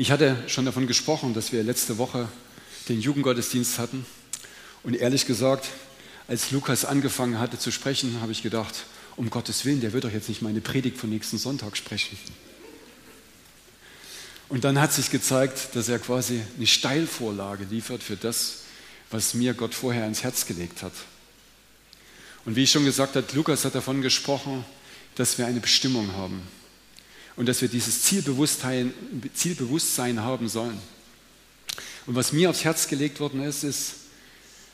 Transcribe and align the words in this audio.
Ich 0.00 0.12
hatte 0.12 0.36
schon 0.46 0.64
davon 0.64 0.86
gesprochen, 0.86 1.34
dass 1.34 1.50
wir 1.50 1.64
letzte 1.64 1.98
Woche 1.98 2.28
den 2.88 3.00
Jugendgottesdienst 3.00 3.80
hatten. 3.80 4.06
Und 4.84 4.94
ehrlich 4.94 5.26
gesagt, 5.26 5.70
als 6.28 6.52
Lukas 6.52 6.84
angefangen 6.84 7.40
hatte 7.40 7.58
zu 7.58 7.72
sprechen, 7.72 8.20
habe 8.20 8.30
ich 8.30 8.44
gedacht, 8.44 8.84
um 9.16 9.28
Gottes 9.28 9.64
Willen, 9.64 9.80
der 9.80 9.92
wird 9.92 10.04
doch 10.04 10.12
jetzt 10.12 10.28
nicht 10.28 10.40
meine 10.40 10.60
Predigt 10.60 10.98
von 10.98 11.10
nächsten 11.10 11.36
Sonntag 11.36 11.76
sprechen. 11.76 12.16
Und 14.48 14.62
dann 14.62 14.80
hat 14.80 14.92
sich 14.92 15.10
gezeigt, 15.10 15.70
dass 15.74 15.88
er 15.88 15.98
quasi 15.98 16.42
eine 16.56 16.68
Steilvorlage 16.68 17.64
liefert 17.64 18.04
für 18.04 18.16
das, 18.16 18.58
was 19.10 19.34
mir 19.34 19.52
Gott 19.52 19.74
vorher 19.74 20.06
ins 20.06 20.22
Herz 20.22 20.46
gelegt 20.46 20.84
hat. 20.84 20.92
Und 22.44 22.54
wie 22.54 22.62
ich 22.62 22.70
schon 22.70 22.84
gesagt 22.84 23.16
habe, 23.16 23.26
Lukas 23.34 23.64
hat 23.64 23.74
davon 23.74 24.00
gesprochen, 24.00 24.64
dass 25.16 25.38
wir 25.38 25.46
eine 25.48 25.58
Bestimmung 25.58 26.12
haben 26.12 26.40
und 27.38 27.46
dass 27.46 27.62
wir 27.62 27.68
dieses 27.68 28.02
Zielbewusstsein, 28.02 28.92
Zielbewusstsein 29.32 30.20
haben 30.24 30.48
sollen. 30.48 30.76
Und 32.06 32.16
was 32.16 32.32
mir 32.32 32.50
aufs 32.50 32.64
Herz 32.64 32.88
gelegt 32.88 33.20
worden 33.20 33.44
ist, 33.44 33.62
ist, 33.62 33.94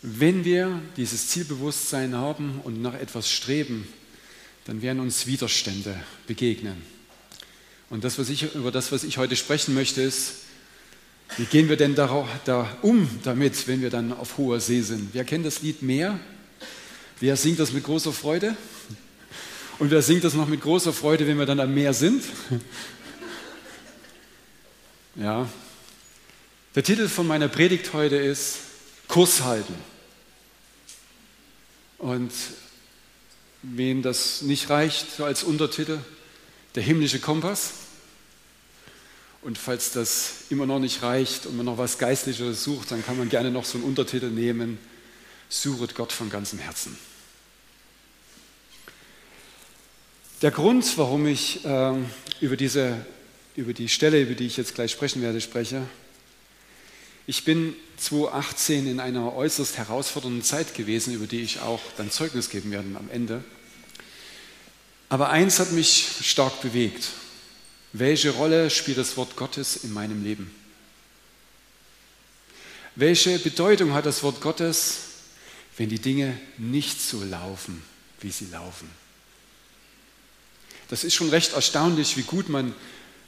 wenn 0.00 0.46
wir 0.46 0.80
dieses 0.96 1.28
Zielbewusstsein 1.28 2.14
haben 2.14 2.62
und 2.64 2.80
nach 2.80 2.94
etwas 2.94 3.30
streben, 3.30 3.86
dann 4.64 4.80
werden 4.80 5.00
uns 5.00 5.26
Widerstände 5.26 5.94
begegnen. 6.26 6.80
Und 7.90 8.02
das, 8.02 8.18
was 8.18 8.30
ich, 8.30 8.54
über 8.54 8.72
das, 8.72 8.92
was 8.92 9.04
ich 9.04 9.18
heute 9.18 9.36
sprechen 9.36 9.74
möchte, 9.74 10.00
ist, 10.00 10.36
wie 11.36 11.44
gehen 11.44 11.68
wir 11.68 11.76
denn 11.76 11.94
da, 11.94 12.26
da 12.46 12.74
um 12.80 13.10
damit, 13.24 13.68
wenn 13.68 13.82
wir 13.82 13.90
dann 13.90 14.10
auf 14.10 14.38
hoher 14.38 14.58
See 14.60 14.80
sind? 14.80 15.10
Wer 15.12 15.24
kennt 15.24 15.44
das 15.44 15.60
Lied 15.60 15.82
Meer? 15.82 16.18
Wer 17.20 17.36
singt 17.36 17.58
das 17.58 17.72
mit 17.72 17.84
großer 17.84 18.12
Freude? 18.14 18.56
Und 19.78 19.90
wer 19.90 20.02
singt 20.02 20.24
das 20.24 20.34
noch 20.34 20.46
mit 20.46 20.60
großer 20.60 20.92
Freude, 20.92 21.26
wenn 21.26 21.38
wir 21.38 21.46
dann 21.46 21.60
am 21.60 21.74
Meer 21.74 21.94
sind? 21.94 22.22
Ja. 25.16 25.48
Der 26.74 26.82
Titel 26.82 27.08
von 27.08 27.26
meiner 27.26 27.46
Predigt 27.46 27.92
heute 27.92 28.16
ist 28.16 28.56
Kurs 29.06 29.42
halten. 29.42 29.74
Und 31.98 32.32
wen 33.62 34.02
das 34.02 34.42
nicht 34.42 34.70
reicht, 34.70 35.16
so 35.16 35.24
als 35.24 35.44
Untertitel, 35.44 35.98
der 36.74 36.82
himmlische 36.82 37.20
Kompass. 37.20 37.74
Und 39.42 39.56
falls 39.56 39.92
das 39.92 40.32
immer 40.50 40.66
noch 40.66 40.80
nicht 40.80 41.02
reicht 41.02 41.46
und 41.46 41.56
man 41.56 41.66
noch 41.66 41.78
was 41.78 41.98
Geistliches 41.98 42.64
sucht, 42.64 42.90
dann 42.90 43.04
kann 43.04 43.16
man 43.16 43.28
gerne 43.28 43.50
noch 43.50 43.64
so 43.64 43.78
einen 43.78 43.86
Untertitel 43.86 44.30
nehmen, 44.30 44.78
Suchet 45.48 45.94
Gott 45.94 46.12
von 46.12 46.30
ganzem 46.30 46.58
Herzen. 46.58 46.98
Der 50.42 50.50
Grund, 50.50 50.98
warum 50.98 51.26
ich 51.26 51.64
äh, 51.64 51.94
über, 52.40 52.56
diese, 52.56 53.06
über 53.56 53.72
die 53.72 53.88
Stelle, 53.88 54.20
über 54.20 54.34
die 54.34 54.46
ich 54.46 54.56
jetzt 54.56 54.74
gleich 54.74 54.90
sprechen 54.90 55.22
werde, 55.22 55.40
spreche, 55.40 55.82
ich 57.26 57.44
bin 57.44 57.74
2018 57.96 58.86
in 58.86 59.00
einer 59.00 59.34
äußerst 59.34 59.78
herausfordernden 59.78 60.42
Zeit 60.42 60.74
gewesen, 60.74 61.14
über 61.14 61.26
die 61.26 61.40
ich 61.40 61.60
auch 61.60 61.80
dann 61.96 62.10
Zeugnis 62.10 62.50
geben 62.50 62.70
werde 62.70 62.88
am 62.96 63.08
Ende. 63.10 63.42
Aber 65.08 65.30
eins 65.30 65.58
hat 65.60 65.72
mich 65.72 66.06
stark 66.22 66.60
bewegt. 66.60 67.10
Welche 67.92 68.30
Rolle 68.30 68.68
spielt 68.70 68.98
das 68.98 69.16
Wort 69.16 69.36
Gottes 69.36 69.76
in 69.76 69.92
meinem 69.92 70.24
Leben? 70.24 70.50
Welche 72.96 73.38
Bedeutung 73.38 73.94
hat 73.94 74.04
das 74.04 74.22
Wort 74.22 74.40
Gottes, 74.40 74.98
wenn 75.76 75.88
die 75.88 76.00
Dinge 76.00 76.38
nicht 76.58 77.00
so 77.00 77.22
laufen, 77.22 77.82
wie 78.20 78.30
sie 78.30 78.46
laufen? 78.50 79.03
Das 80.88 81.04
ist 81.04 81.14
schon 81.14 81.30
recht 81.30 81.54
erstaunlich, 81.54 82.16
wie 82.16 82.22
gut 82.22 82.48
man 82.48 82.74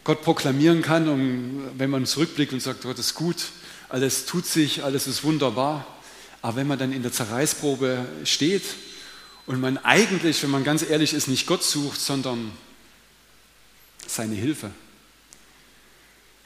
Gott 0.05 0.23
proklamieren 0.23 0.83
kann, 0.83 1.09
und 1.09 1.71
wenn 1.79 1.91
man 1.91 2.07
zurückblickt 2.07 2.53
und 2.53 2.61
sagt, 2.61 2.83
Gott 2.83 2.99
ist 2.99 3.15
gut, 3.15 3.37
alles 3.89 4.27
tut 4.27 4.47
sich, 4.47 4.85
alles 4.85 5.07
ist 5.07 5.25
wunderbar. 5.25 5.87
Aber 6.43 6.57
wenn 6.57 6.67
man 6.67 6.79
dann 6.79 6.93
in 6.93 7.03
der 7.03 7.12
Zerreißprobe 7.12 8.07
steht 8.25 8.62
und 9.47 9.61
man 9.61 9.78
eigentlich, 9.78 10.43
wenn 10.43 10.50
man 10.50 10.65
ganz 10.65 10.83
ehrlich 10.83 11.12
ist, 11.12 11.28
nicht 11.28 11.47
Gott 11.47 11.65
sucht, 11.65 12.00
sondern 12.00 12.53
seine 14.06 14.37
Hilfe, 14.37 14.71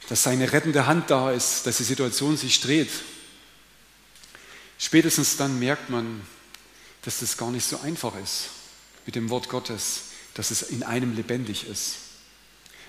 dass 0.09 0.23
seine 0.23 0.51
rettende 0.51 0.87
Hand 0.87 1.11
da 1.11 1.31
ist, 1.31 1.67
dass 1.67 1.77
die 1.77 1.83
Situation 1.83 2.37
sich 2.37 2.61
dreht, 2.61 2.89
spätestens 4.79 5.37
dann 5.37 5.59
merkt 5.59 5.89
man, 5.89 6.21
dass 7.03 7.19
das 7.19 7.37
gar 7.37 7.51
nicht 7.51 7.65
so 7.65 7.79
einfach 7.81 8.13
ist 8.23 8.49
mit 9.05 9.15
dem 9.15 9.29
Wort 9.29 9.49
Gottes, 9.49 10.10
dass 10.33 10.51
es 10.51 10.61
in 10.61 10.83
einem 10.83 11.15
lebendig 11.15 11.67
ist. 11.67 11.97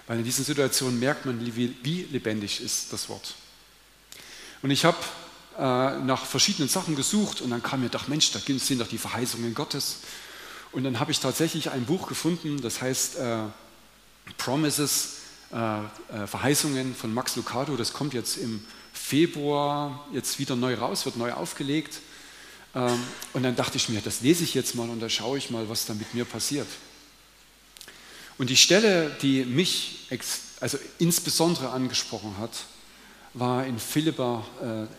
Weil 0.07 0.19
in 0.19 0.25
diesen 0.25 0.45
Situationen 0.45 0.99
merkt 0.99 1.27
man, 1.27 1.41
wie, 1.45 2.07
lebendig 2.11 2.61
ist 2.61 2.93
das 2.93 3.09
Wort. 3.09 3.35
Und 4.63 4.71
ich 4.71 4.85
habe 4.85 4.99
äh, 5.59 5.61
nach 5.61 6.25
verschiedenen 6.25 6.69
Sachen 6.69 6.97
gesucht 6.97 7.41
und 7.41 7.51
dann 7.51 7.63
kam 7.63 7.81
mir 7.81 7.89
doch, 7.89 8.09
Mensch, 8.09 8.31
da 8.33 8.41
sind 8.41 8.81
doch 8.81 8.89
die 8.89 8.99
Verheißungen 8.99 9.55
Gottes. 9.55 9.99
Und 10.73 10.85
dann 10.85 10.99
habe 10.99 11.13
ich 11.13 11.21
tatsächlich 11.21 11.71
ein 11.71 11.85
Buch 11.85 12.09
gefunden, 12.09 12.61
das 12.63 12.81
heißt 12.81 13.17
äh, 13.17 13.39
Promises, 14.39 15.19
äh, 15.53 15.57
äh, 15.57 16.27
Verheißungen 16.27 16.95
von 16.95 17.13
Max 17.13 17.37
Lucado. 17.37 17.77
Das 17.77 17.93
kommt 17.93 18.15
jetzt 18.15 18.39
im 18.39 18.65
Februar 18.93 20.07
jetzt 20.13 20.39
wieder 20.39 20.57
neu 20.57 20.75
raus, 20.75 21.05
wird 21.05 21.17
neu 21.17 21.33
aufgelegt. 21.33 22.01
Ähm, 22.75 23.03
und 23.35 23.43
dann 23.43 23.55
dachte 23.55 23.77
ich 23.77 23.89
mir, 23.89 24.01
das 24.01 24.23
lese 24.23 24.45
ich 24.45 24.55
jetzt 24.55 24.75
mal 24.75 24.89
und 24.89 25.01
da 25.01 25.09
schaue 25.09 25.37
ich 25.37 25.51
mal, 25.51 25.69
was 25.69 25.85
da 25.85 25.95
mit 25.95 26.15
mir 26.15 26.25
passiert. 26.25 26.69
Und 28.39 28.51
die 28.51 28.57
Stelle, 28.57 29.11
die 29.23 29.45
mich 29.45 30.09
also 30.61 30.79
insbesondere 30.99 31.71
angesprochen 31.71 32.37
hat, 32.39 32.51
war 33.35 33.67
in 33.67 33.79
Philippa, 33.79 34.47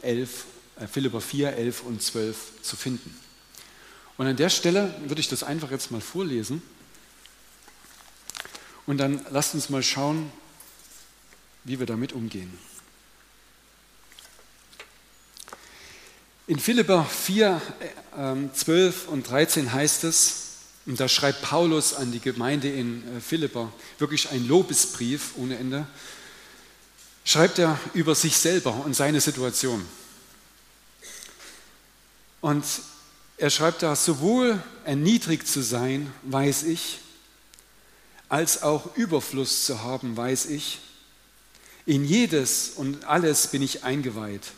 11, 0.02 0.46
äh, 0.80 0.88
Philippa 0.88 1.20
4, 1.20 1.54
11 1.56 1.84
und 1.84 2.02
12 2.02 2.62
zu 2.62 2.76
finden. 2.76 3.16
Und 4.18 4.28
an 4.28 4.36
der 4.36 4.50
Stelle 4.50 4.94
würde 5.06 5.22
ich 5.22 5.28
das 5.28 5.44
einfach 5.44 5.72
jetzt 5.72 5.92
mal 5.92 6.02
vorlesen. 6.02 6.62
Und 8.86 8.98
dann 8.98 9.26
lasst 9.32 9.54
uns 9.54 9.70
mal 9.70 9.84
schauen, 9.84 10.32
wie 11.64 11.80
wir 11.80 11.86
damit 11.86 12.14
umgehen. 12.14 12.58
In 16.46 16.60
Philippa 16.60 17.06
4, 17.06 17.62
12 18.54 19.06
äh, 19.08 19.10
und 19.10 19.30
13 19.30 19.72
heißt 19.72 20.04
es, 20.04 20.43
und 20.86 21.00
da 21.00 21.08
schreibt 21.08 21.42
Paulus 21.42 21.94
an 21.94 22.12
die 22.12 22.20
Gemeinde 22.20 22.70
in 22.70 23.18
äh, 23.18 23.22
Philippa 23.22 23.72
wirklich 24.00 24.30
ein 24.32 24.48
Lobesbrief 24.48 25.32
ohne 25.38 25.58
Ende 25.58 25.88
schreibt 27.26 27.60
er 27.60 27.80
über 27.94 28.16
sich 28.16 28.38
selber 28.38 28.74
und 28.86 28.96
seine 28.96 29.22
Situation. 29.22 29.86
Und 32.42 32.66
er 33.38 33.50
schreibt 33.50 33.84
da, 33.84 33.96
sowohl 33.96 34.62
erniedrigt 34.84 35.48
zu 35.48 35.62
sein, 35.62 36.12
weiß 36.24 36.64
ich, 36.64 37.00
als 38.30 38.64
auch 38.64 38.96
Überfluss 38.96 39.66
zu 39.66 39.84
haben, 39.84 40.18
weiß 40.18 40.48
ich. 40.48 40.80
In 41.86 42.06
jedes 42.06 42.72
und 42.76 43.06
alles 43.06 43.48
bin 43.48 43.62
ich 43.62 43.84
eingeweiht, 43.84 44.52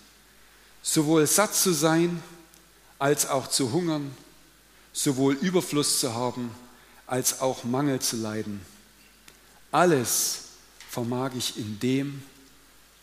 sowohl 0.81 1.25
satt 1.27 1.55
zu 1.55 1.73
sein, 1.73 2.21
als 2.99 3.27
auch 3.27 3.47
zu 3.47 3.71
hungern, 3.71 4.15
sowohl 4.95 5.33
Überfluss 5.33 5.99
zu 5.99 6.15
haben, 6.15 6.49
als 7.05 7.41
auch 7.41 7.65
Mangel 7.65 7.99
zu 7.99 8.15
leiden. 8.15 8.65
Alles 9.71 10.45
vermag 10.89 11.31
ich 11.37 11.57
in 11.57 11.79
dem, 11.79 12.23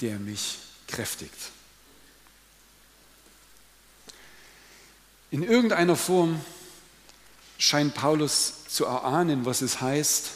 der 0.00 0.18
mich 0.18 0.56
kräftigt. 0.88 1.36
In 5.30 5.42
irgendeiner 5.42 5.94
Form 5.94 6.40
scheint 7.58 7.94
Paulus 7.94 8.64
zu 8.68 8.86
erahnen, 8.86 9.44
was 9.44 9.60
es 9.60 9.80
heißt, 9.82 10.30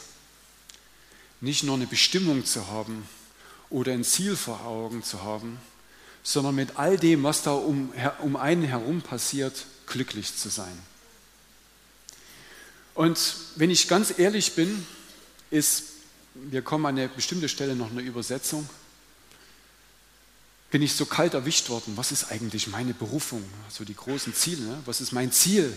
nicht 1.41 1.63
nur 1.63 1.75
eine 1.75 1.87
Bestimmung 1.87 2.45
zu 2.45 2.67
haben 2.67 3.07
oder 3.69 3.93
ein 3.93 4.03
Ziel 4.03 4.35
vor 4.35 4.61
Augen 4.61 5.03
zu 5.03 5.23
haben, 5.23 5.59
sondern 6.21 6.55
mit 6.55 6.77
all 6.77 6.97
dem, 6.97 7.23
was 7.23 7.41
da 7.41 7.51
um, 7.51 7.91
um 8.21 8.35
einen 8.35 8.63
herum 8.63 9.01
passiert, 9.01 9.65
glücklich 9.87 10.35
zu 10.35 10.49
sein. 10.49 10.77
Und 12.97 13.35
wenn 13.57 13.69
ich 13.69 13.87
ganz 13.87 14.17
ehrlich 14.17 14.53
bin, 14.53 14.83
ist, 15.51 15.83
wir 16.33 16.63
kommen 16.63 16.87
an 16.87 16.97
eine 16.97 17.07
bestimmte 17.07 17.47
Stelle 17.47 17.75
noch 17.75 17.91
eine 17.91 18.01
Übersetzung, 18.01 18.67
bin 20.71 20.81
ich 20.81 20.93
so 20.93 21.05
kalt 21.05 21.35
erwischt 21.35 21.69
worden. 21.69 21.93
Was 21.95 22.11
ist 22.11 22.31
eigentlich 22.31 22.69
meine 22.69 22.95
Berufung? 22.95 23.43
So 23.69 23.85
die 23.85 23.93
großen 23.93 24.33
Ziele. 24.33 24.63
Ne? 24.63 24.81
Was 24.85 24.99
ist 24.99 25.11
mein 25.11 25.31
Ziel? 25.31 25.71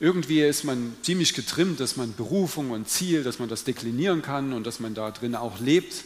Irgendwie 0.00 0.42
ist 0.42 0.64
man 0.64 0.94
ziemlich 1.00 1.32
getrimmt, 1.32 1.80
dass 1.80 1.96
man 1.96 2.14
Berufung 2.14 2.72
und 2.72 2.90
Ziel, 2.90 3.24
dass 3.24 3.38
man 3.38 3.48
das 3.48 3.64
deklinieren 3.64 4.20
kann 4.20 4.52
und 4.52 4.64
dass 4.64 4.80
man 4.80 4.92
da 4.92 5.10
drin 5.10 5.34
auch 5.34 5.60
lebt. 5.60 6.04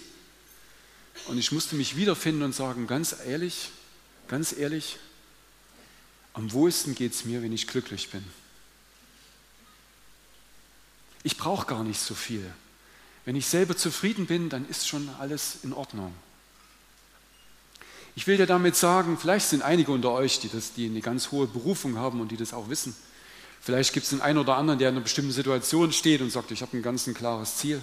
Und 1.26 1.36
ich 1.36 1.50
musste 1.50 1.74
mich 1.74 1.96
wiederfinden 1.96 2.44
und 2.44 2.54
sagen, 2.54 2.86
ganz 2.86 3.16
ehrlich, 3.26 3.70
ganz 4.28 4.56
ehrlich, 4.56 4.98
am 6.32 6.52
wohlsten 6.52 6.94
geht 6.94 7.12
es 7.12 7.24
mir, 7.24 7.42
wenn 7.42 7.52
ich 7.52 7.66
glücklich 7.66 8.08
bin. 8.10 8.22
Ich 11.22 11.36
brauche 11.36 11.66
gar 11.66 11.84
nicht 11.84 12.00
so 12.00 12.14
viel. 12.14 12.50
Wenn 13.24 13.36
ich 13.36 13.46
selber 13.46 13.76
zufrieden 13.76 14.26
bin, 14.26 14.48
dann 14.48 14.68
ist 14.68 14.88
schon 14.88 15.08
alles 15.20 15.58
in 15.62 15.72
Ordnung. 15.72 16.12
Ich 18.14 18.26
will 18.26 18.36
dir 18.36 18.46
damit 18.46 18.76
sagen, 18.76 19.16
vielleicht 19.16 19.48
sind 19.48 19.62
einige 19.62 19.92
unter 19.92 20.10
euch, 20.10 20.40
die, 20.40 20.48
das, 20.48 20.74
die 20.74 20.86
eine 20.86 21.00
ganz 21.00 21.30
hohe 21.30 21.46
Berufung 21.46 21.96
haben 21.96 22.20
und 22.20 22.30
die 22.30 22.36
das 22.36 22.52
auch 22.52 22.68
wissen. 22.68 22.94
Vielleicht 23.60 23.92
gibt 23.92 24.04
es 24.04 24.10
den 24.10 24.20
einen 24.20 24.38
oder 24.38 24.56
anderen, 24.56 24.78
der 24.78 24.88
in 24.88 24.96
einer 24.96 25.04
bestimmten 25.04 25.32
Situation 25.32 25.92
steht 25.92 26.20
und 26.20 26.30
sagt, 26.30 26.50
ich 26.50 26.62
habe 26.62 26.76
ein 26.76 26.82
ganz 26.82 27.06
ein 27.06 27.14
klares 27.14 27.56
Ziel. 27.56 27.80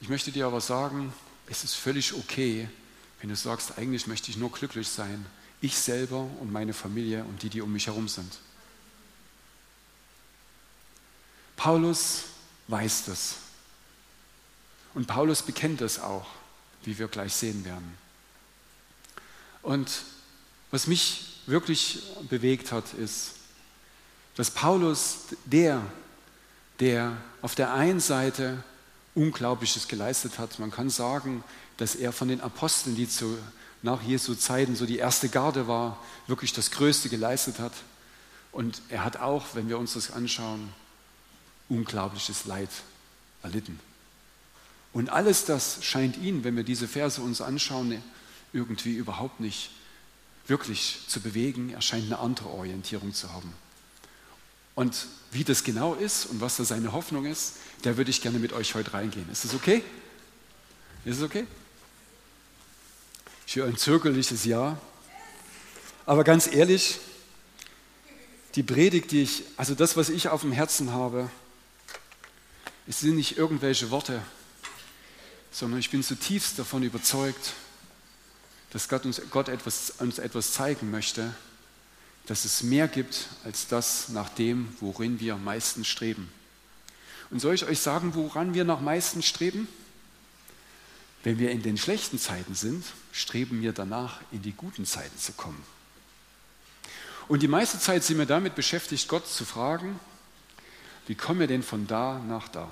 Ich 0.00 0.08
möchte 0.08 0.32
dir 0.32 0.46
aber 0.46 0.60
sagen, 0.60 1.12
es 1.46 1.62
ist 1.62 1.74
völlig 1.74 2.14
okay, 2.14 2.68
wenn 3.20 3.30
du 3.30 3.36
sagst, 3.36 3.78
eigentlich 3.78 4.06
möchte 4.06 4.30
ich 4.30 4.36
nur 4.36 4.50
glücklich 4.50 4.88
sein. 4.88 5.24
Ich 5.60 5.76
selber 5.78 6.28
und 6.40 6.50
meine 6.50 6.72
Familie 6.72 7.24
und 7.24 7.42
die, 7.42 7.48
die 7.48 7.60
um 7.60 7.72
mich 7.72 7.86
herum 7.86 8.08
sind. 8.08 8.38
Paulus 11.60 12.22
weiß 12.68 13.04
das. 13.04 13.34
Und 14.94 15.06
Paulus 15.06 15.42
bekennt 15.42 15.82
es 15.82 15.98
auch, 15.98 16.26
wie 16.84 16.98
wir 16.98 17.06
gleich 17.06 17.34
sehen 17.34 17.66
werden. 17.66 17.98
Und 19.60 19.90
was 20.70 20.86
mich 20.86 21.42
wirklich 21.44 22.02
bewegt 22.30 22.72
hat, 22.72 22.94
ist, 22.94 23.32
dass 24.36 24.50
Paulus 24.50 25.18
der, 25.44 25.82
der 26.78 27.14
auf 27.42 27.54
der 27.54 27.74
einen 27.74 28.00
Seite 28.00 28.64
Unglaubliches 29.14 29.86
geleistet 29.86 30.38
hat, 30.38 30.58
man 30.60 30.70
kann 30.70 30.88
sagen, 30.88 31.44
dass 31.76 31.94
er 31.94 32.12
von 32.12 32.28
den 32.28 32.40
Aposteln, 32.40 32.96
die 32.96 33.06
zu, 33.06 33.36
nach 33.82 34.00
Jesu 34.00 34.34
Zeiten 34.34 34.76
so 34.76 34.86
die 34.86 34.96
erste 34.96 35.28
Garde 35.28 35.68
war, 35.68 36.02
wirklich 36.26 36.54
das 36.54 36.70
Größte 36.70 37.10
geleistet 37.10 37.58
hat. 37.58 37.74
Und 38.50 38.80
er 38.88 39.04
hat 39.04 39.18
auch, 39.18 39.44
wenn 39.52 39.68
wir 39.68 39.78
uns 39.78 39.92
das 39.92 40.10
anschauen, 40.10 40.72
unglaubliches 41.70 42.44
Leid 42.44 42.68
erlitten. 43.42 43.80
Und 44.92 45.08
alles 45.08 45.44
das 45.44 45.84
scheint 45.84 46.18
ihn, 46.18 46.44
wenn 46.44 46.56
wir 46.56 46.64
diese 46.64 46.88
Verse 46.88 47.20
uns 47.22 47.40
anschauen, 47.40 48.02
irgendwie 48.52 48.94
überhaupt 48.94 49.40
nicht 49.40 49.70
wirklich 50.46 50.98
zu 51.06 51.20
bewegen. 51.20 51.70
Er 51.70 51.80
scheint 51.80 52.06
eine 52.06 52.18
andere 52.18 52.48
Orientierung 52.48 53.14
zu 53.14 53.32
haben. 53.32 53.52
Und 54.74 55.06
wie 55.30 55.44
das 55.44 55.62
genau 55.62 55.94
ist 55.94 56.26
und 56.26 56.40
was 56.40 56.56
da 56.56 56.64
seine 56.64 56.92
Hoffnung 56.92 57.24
ist, 57.24 57.54
da 57.82 57.96
würde 57.96 58.10
ich 58.10 58.20
gerne 58.20 58.38
mit 58.38 58.52
euch 58.52 58.74
heute 58.74 58.92
reingehen. 58.92 59.30
Ist 59.30 59.44
das 59.44 59.54
okay? 59.54 59.84
Ist 61.04 61.18
es 61.18 61.22
okay? 61.22 61.46
Ich 63.46 63.56
höre 63.56 63.66
ein 63.66 63.76
zögerliches 63.76 64.44
Ja. 64.44 64.78
Aber 66.06 66.24
ganz 66.24 66.52
ehrlich, 66.52 66.98
die 68.56 68.62
Predigt, 68.62 69.12
die 69.12 69.22
ich, 69.22 69.44
also 69.56 69.74
das, 69.74 69.96
was 69.96 70.08
ich 70.08 70.28
auf 70.28 70.40
dem 70.40 70.52
Herzen 70.52 70.92
habe, 70.92 71.30
es 72.86 73.00
sind 73.00 73.16
nicht 73.16 73.36
irgendwelche 73.36 73.90
Worte, 73.90 74.22
sondern 75.50 75.80
ich 75.80 75.90
bin 75.90 76.02
zutiefst 76.02 76.58
davon 76.58 76.82
überzeugt, 76.82 77.54
dass 78.70 78.88
Gott 78.88 79.04
uns, 79.04 79.20
Gott 79.30 79.48
etwas, 79.48 79.90
uns 79.98 80.18
etwas 80.18 80.52
zeigen 80.52 80.90
möchte, 80.90 81.34
dass 82.26 82.44
es 82.44 82.62
mehr 82.62 82.88
gibt 82.88 83.28
als 83.44 83.66
das 83.66 84.08
nach 84.10 84.28
dem, 84.28 84.74
worin 84.80 85.18
wir 85.20 85.34
am 85.34 85.44
meisten 85.44 85.84
streben. 85.84 86.32
Und 87.30 87.40
soll 87.40 87.54
ich 87.54 87.64
euch 87.64 87.80
sagen, 87.80 88.14
woran 88.14 88.54
wir 88.54 88.64
noch 88.64 88.80
meisten 88.80 89.22
streben? 89.22 89.68
Wenn 91.22 91.38
wir 91.38 91.50
in 91.50 91.62
den 91.62 91.76
schlechten 91.76 92.18
Zeiten 92.18 92.54
sind, 92.54 92.84
streben 93.12 93.60
wir 93.62 93.72
danach, 93.72 94.20
in 94.32 94.42
die 94.42 94.52
guten 94.52 94.86
Zeiten 94.86 95.18
zu 95.18 95.32
kommen. 95.32 95.62
Und 97.28 97.42
die 97.42 97.48
meiste 97.48 97.78
Zeit 97.78 98.02
sind 98.02 98.18
wir 98.18 98.26
damit 98.26 98.54
beschäftigt, 98.54 99.06
Gott 99.06 99.28
zu 99.28 99.44
fragen, 99.44 100.00
wie 101.10 101.16
kommen 101.16 101.40
wir 101.40 101.48
denn 101.48 101.64
von 101.64 101.88
da 101.88 102.20
nach 102.20 102.46
da? 102.46 102.68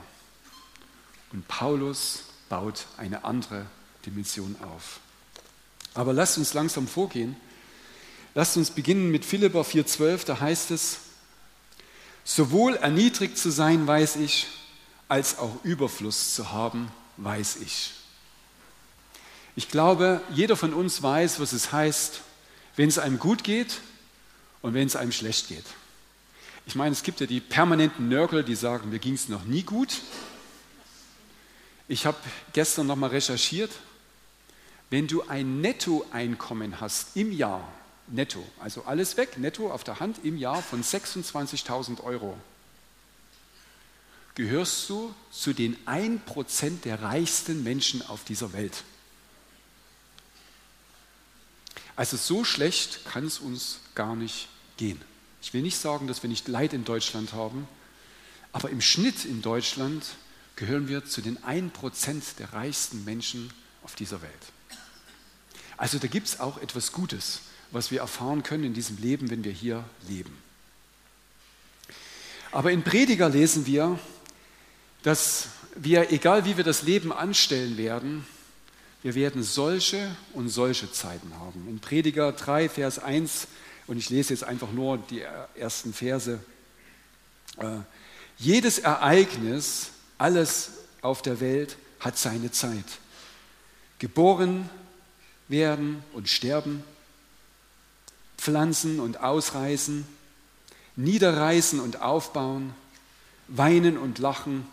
Und 1.33 1.49
Paulus 1.49 2.21
baut 2.49 2.87
eine 2.97 3.25
andere 3.25 3.67
Dimension 4.07 4.55
auf. 4.63 5.01
Aber 5.95 6.13
lasst 6.13 6.39
uns 6.39 6.55
langsam 6.55 6.87
vorgehen. 6.87 7.35
Lasst 8.37 8.57
uns 8.57 8.71
beginnen 8.71 9.11
mit 9.11 9.25
Philippa 9.25 9.63
4,12, 9.63 10.25
da 10.25 10.39
heißt 10.39 10.71
es, 10.71 10.99
sowohl 12.23 12.77
erniedrigt 12.77 13.37
zu 13.37 13.51
sein, 13.51 13.89
weiß 13.89 14.15
ich, 14.15 14.47
als 15.09 15.39
auch 15.39 15.65
Überfluss 15.65 16.37
zu 16.37 16.53
haben, 16.53 16.93
weiß 17.17 17.57
ich. 17.57 17.95
Ich 19.57 19.69
glaube, 19.69 20.21
jeder 20.33 20.55
von 20.55 20.75
uns 20.75 21.03
weiß, 21.03 21.41
was 21.41 21.53
es 21.53 21.73
heißt, 21.73 22.21
wenn 22.77 22.89
es 22.89 23.01
einem 23.01 23.19
gut 23.19 23.43
geht 23.43 23.81
und 24.63 24.75
wenn 24.75 24.87
es 24.87 24.95
einem 24.95 25.11
schlecht 25.11 25.49
geht. 25.49 25.65
Ich 26.69 26.77
meine, 26.77 26.93
es 26.93 27.03
gibt 27.03 27.19
ja 27.19 27.27
die 27.27 27.41
permanenten 27.41 28.09
Nörgel, 28.09 28.45
die 28.45 28.55
sagen, 28.55 28.91
mir 28.91 29.01
ging 29.01 29.15
es 29.15 29.29
noch 29.29 29.43
nie 29.45 29.65
gut. 29.65 30.01
Ich 31.89 32.07
habe 32.07 32.19
gestern 32.53 32.87
nochmal 32.87 33.11
recherchiert 33.11 33.73
wenn 34.91 35.07
du 35.07 35.23
ein 35.29 35.61
Nettoeinkommen 35.61 36.81
hast 36.81 37.17
im 37.17 37.33
Jahr, 37.33 37.71
netto, 38.07 38.45
also 38.59 38.85
alles 38.85 39.17
weg, 39.17 39.37
netto 39.37 39.71
auf 39.71 39.85
der 39.85 40.01
Hand 40.01 40.25
im 40.25 40.39
Jahr 40.39 40.63
von 40.63 40.83
26.000 40.83 42.03
Euro, 42.03 42.39
gehörst 44.35 44.89
du 44.89 45.15
zu 45.31 45.53
den 45.53 45.77
1% 45.85 46.81
der 46.85 47.03
reichsten 47.03 47.63
Menschen 47.65 48.03
auf 48.07 48.25
dieser 48.25 48.53
Welt. 48.53 48.85
Also 51.97 52.17
so 52.17 52.45
schlecht 52.45 53.05
kann 53.05 53.27
es 53.27 53.41
uns 53.41 53.81
gar 53.95 54.15
nicht 54.15 54.49
gehen. 54.77 55.03
Ich 55.41 55.55
will 55.55 55.63
nicht 55.63 55.79
sagen, 55.79 56.07
dass 56.07 56.23
wir 56.23 56.31
nicht 56.31 56.49
Leid 56.49 56.73
in 56.73 56.85
Deutschland 56.85 57.33
haben, 57.33 57.69
aber 58.53 58.71
im 58.71 58.81
Schnitt 58.81 59.25
in 59.25 59.43
Deutschland 59.43 60.05
gehören 60.57 60.89
wir 60.89 61.05
zu 61.05 61.21
den 61.21 61.39
1% 61.39 61.71
der 62.39 62.53
reichsten 62.53 63.05
Menschen 63.05 63.53
auf 63.83 63.95
dieser 63.95 64.21
Welt. 64.23 64.33
Also 65.77 65.99
da 65.99 66.09
gibt 66.09 66.27
es 66.27 66.41
auch 66.41 66.59
etwas 66.59 66.93
Gutes, 66.93 67.41
was 67.71 67.91
wir 67.91 68.01
erfahren 68.01 68.43
können 68.43 68.65
in 68.65 68.75
diesem 68.75 68.99
Leben, 68.99 69.31
wenn 69.31 69.45
wir 69.45 69.53
hier 69.53 69.85
leben. 70.09 70.37
Aber 72.51 72.73
in 72.73 72.83
Prediger 72.83 73.29
lesen 73.29 73.67
wir, 73.67 73.99
dass 75.03 75.49
wir, 75.77 76.11
egal 76.11 76.45
wie 76.45 76.57
wir 76.57 76.65
das 76.65 76.83
Leben 76.83 77.13
anstellen 77.13 77.77
werden, 77.77 78.27
wir 79.03 79.15
werden 79.15 79.45
solche 79.45 80.17
und 80.33 80.49
solche 80.49 80.91
Zeiten 80.91 81.33
haben. 81.39 81.69
In 81.69 81.79
Prediger 81.79 82.33
3, 82.33 82.69
Vers 82.69 82.99
1, 82.99 83.47
und 83.89 83.97
ich 83.97 84.11
lese 84.11 84.35
jetzt 84.35 84.45
einfach 84.45 84.71
nur 84.71 84.99
die 84.99 85.25
ersten 85.57 85.93
Verse, 85.93 86.39
äh, 87.57 87.79
jedes 88.37 88.79
Ereignis, 88.79 89.91
alles 90.19 90.71
auf 91.01 91.23
der 91.23 91.41
Welt 91.41 91.77
hat 91.99 92.17
seine 92.17 92.53
Zeit. 92.53 92.85
Geboren 93.99 94.69
werden 95.49 96.05
und 96.13 96.29
sterben, 96.29 96.85
pflanzen 98.37 99.01
und 99.01 99.21
ausreißen, 99.21 100.07
niederreißen 100.97 101.81
und 101.81 102.01
aufbauen, 102.03 102.75
weinen 103.49 103.97
und 103.97 104.19
lachen, 104.19 104.67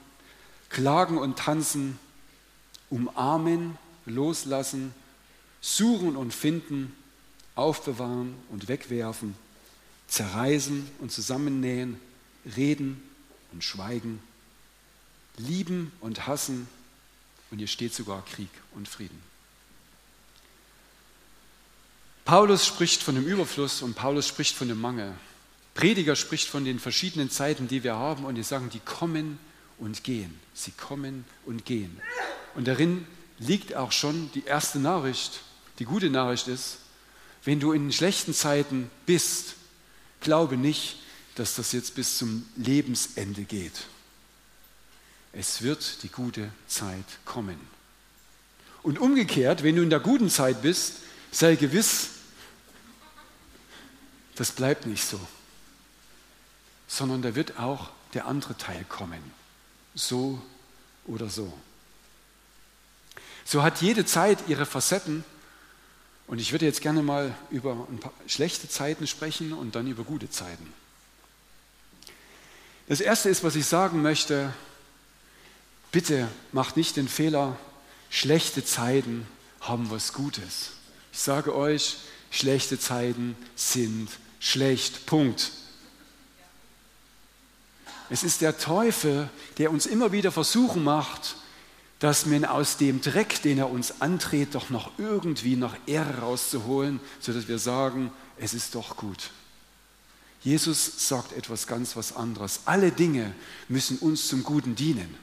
klagen 0.70 1.18
und 1.18 1.40
tanzen, 1.40 1.98
umarmen, 2.90 3.78
loslassen, 4.06 4.94
suchen 5.62 6.18
und 6.18 6.34
finden, 6.34 6.94
aufbewahren 7.56 8.36
und 8.50 8.68
wegwerfen, 8.68 9.36
zerreißen 10.08 10.90
und 11.00 11.12
zusammennähen, 11.12 12.00
reden 12.56 13.02
und 13.52 13.64
schweigen, 13.64 14.22
lieben 15.38 15.92
und 16.02 16.28
hassen 16.28 16.68
und 17.52 17.60
hier 17.60 17.68
steht 17.68 17.94
sogar 17.94 18.24
Krieg 18.26 18.50
und 18.74 18.88
Frieden. 18.88 19.22
Paulus 22.26 22.66
spricht 22.66 23.04
von 23.04 23.16
dem 23.16 23.26
Überfluss 23.26 23.82
und 23.82 23.96
Paulus 23.96 24.28
spricht 24.28 24.56
von 24.56 24.68
dem 24.68 24.82
Mangel. 24.82 25.14
Prediger 25.76 26.16
spricht 26.16 26.48
von 26.48 26.66
den 26.66 26.80
verschiedenen 26.80 27.30
Zeiten, 27.30 27.68
die 27.68 27.84
wir 27.84 27.96
haben 27.96 28.26
und 28.26 28.36
die 28.36 28.44
sagen, 28.44 28.70
die 28.70 28.80
kommen 28.80 29.38
und 29.78 30.04
gehen. 30.04 30.40
Sie 30.54 30.72
kommen 30.72 31.26
und 31.46 31.66
gehen. 31.66 32.02
Und 32.56 32.68
darin 32.68 33.06
liegt 33.38 33.76
auch 33.76 33.92
schon 33.92 34.32
die 34.34 34.46
erste 34.46 34.80
Nachricht. 34.80 35.42
Die 35.80 35.86
gute 35.86 36.10
Nachricht 36.10 36.48
ist, 36.48 36.78
wenn 37.46 37.60
du 37.60 37.72
in 37.72 37.92
schlechten 37.94 38.34
Zeiten 38.34 38.90
bist, 39.06 39.54
glaube 40.20 40.58
nicht, 40.58 40.98
dass 41.36 41.56
das 41.56 41.72
jetzt 41.72 41.96
bis 41.96 42.18
zum 42.18 42.46
Lebensende 42.56 43.44
geht. 43.44 43.86
Es 45.32 45.62
wird 45.62 46.04
die 46.04 46.10
gute 46.10 46.50
Zeit 46.68 47.06
kommen. 47.24 47.60
Und 48.82 49.00
umgekehrt, 49.00 49.64
wenn 49.64 49.76
du 49.76 49.84
in 49.84 49.90
der 49.90 50.00
guten 50.00 50.30
Zeit 50.30 50.62
bist, 50.62 50.96
sei 51.32 51.56
gewiss, 51.56 52.10
das 54.36 54.52
bleibt 54.52 54.86
nicht 54.86 55.04
so, 55.06 55.20
sondern 56.88 57.22
da 57.22 57.36
wird 57.36 57.60
auch 57.60 57.90
der 58.14 58.26
andere 58.26 58.58
Teil 58.58 58.86
kommen, 58.88 59.22
so 59.94 60.42
oder 61.06 61.30
so. 61.30 61.52
So 63.44 63.62
hat 63.62 63.82
jede 63.82 64.06
Zeit 64.06 64.40
ihre 64.48 64.66
Facetten 64.66 65.24
und 66.28 66.40
ich 66.42 66.52
würde 66.52 66.66
jetzt 66.66 66.82
gerne 66.82 67.04
mal 67.04 67.36
über 67.52 67.88
ein 67.90 68.00
paar 68.00 68.14
schlechte 68.28 68.68
Zeiten 68.68 69.08
sprechen 69.08 69.54
und 69.54 69.76
dann 69.76 69.88
über 69.88 70.04
gute 70.04 70.30
Zeiten. 70.30 70.74
Das 72.88 73.00
Erste 73.00 73.30
ist, 73.30 73.44
was 73.44 73.56
ich 73.56 73.66
sagen 73.66 74.02
möchte, 74.02 74.54
bitte 75.92 76.28
macht 76.52 76.78
nicht 76.78 76.98
den 76.98 77.08
Fehler, 77.08 77.58
schlechte 78.10 78.64
Zeiten 78.64 79.26
haben 79.62 79.90
was 79.90 80.14
Gutes. 80.14 80.72
Ich 81.12 81.20
sage 81.20 81.56
euch, 81.56 81.98
schlechte 82.30 82.80
Zeiten 82.80 83.36
sind 83.56 84.10
schlecht. 84.40 85.06
Punkt. 85.06 85.52
Es 88.10 88.24
ist 88.24 88.42
der 88.42 88.58
Teufel, 88.58 89.30
der 89.58 89.72
uns 89.72 89.86
immer 89.86 90.12
wieder 90.12 90.32
versuchen 90.32 90.84
macht, 90.84 91.38
dass 92.00 92.26
man 92.26 92.46
aus 92.46 92.78
dem 92.78 93.02
Dreck, 93.02 93.42
den 93.42 93.58
er 93.58 93.70
uns 93.70 94.02
andreht, 94.02 94.54
doch 94.54 94.70
noch 94.70 94.92
irgendwie 94.98 95.56
noch 95.56 95.76
Ehre 95.86 96.20
rauszuholen, 96.20 97.00
sodass 97.20 97.48
wir 97.48 97.60
sagen, 97.60 98.12
es 98.38 98.54
ist 98.54 98.76
doch 98.76 98.98
gut. 98.98 99.32
Jesus 100.42 101.08
sagt 101.08 101.34
etwas 101.34 101.66
ganz 101.66 101.96
was 101.96 102.16
anderes. 102.16 102.62
Alle 102.66 102.92
Dinge 102.92 103.34
müssen 103.68 103.98
uns 103.98 104.28
zum 104.28 104.44
Guten 104.44 104.76
dienen. 104.76 105.16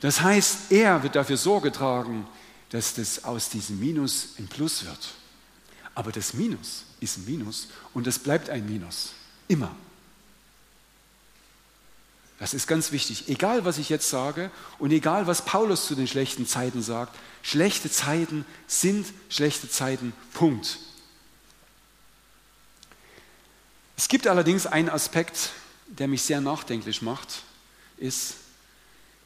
Das 0.00 0.20
heißt, 0.20 0.70
er 0.70 1.02
wird 1.02 1.16
dafür 1.16 1.36
Sorge 1.36 1.72
tragen, 1.72 2.26
dass 2.70 2.94
das 2.94 3.24
aus 3.24 3.48
diesem 3.48 3.80
Minus 3.80 4.34
ein 4.38 4.46
Plus 4.46 4.84
wird. 4.84 5.14
Aber 5.94 6.12
das 6.12 6.34
Minus 6.34 6.84
ist 7.00 7.18
ein 7.18 7.24
Minus 7.24 7.68
und 7.92 8.06
es 8.06 8.18
bleibt 8.18 8.50
ein 8.50 8.66
Minus. 8.66 9.12
Immer. 9.48 9.74
Das 12.44 12.52
ist 12.52 12.66
ganz 12.66 12.92
wichtig. 12.92 13.30
Egal, 13.30 13.64
was 13.64 13.78
ich 13.78 13.88
jetzt 13.88 14.10
sage 14.10 14.50
und 14.78 14.90
egal, 14.90 15.26
was 15.26 15.46
Paulus 15.46 15.86
zu 15.86 15.94
den 15.94 16.06
schlechten 16.06 16.46
Zeiten 16.46 16.82
sagt, 16.82 17.16
schlechte 17.42 17.90
Zeiten 17.90 18.44
sind 18.66 19.06
schlechte 19.30 19.70
Zeiten. 19.70 20.12
Punkt. 20.34 20.78
Es 23.96 24.08
gibt 24.08 24.26
allerdings 24.26 24.66
einen 24.66 24.90
Aspekt, 24.90 25.52
der 25.86 26.06
mich 26.06 26.20
sehr 26.20 26.42
nachdenklich 26.42 27.00
macht, 27.00 27.44
ist, 27.96 28.34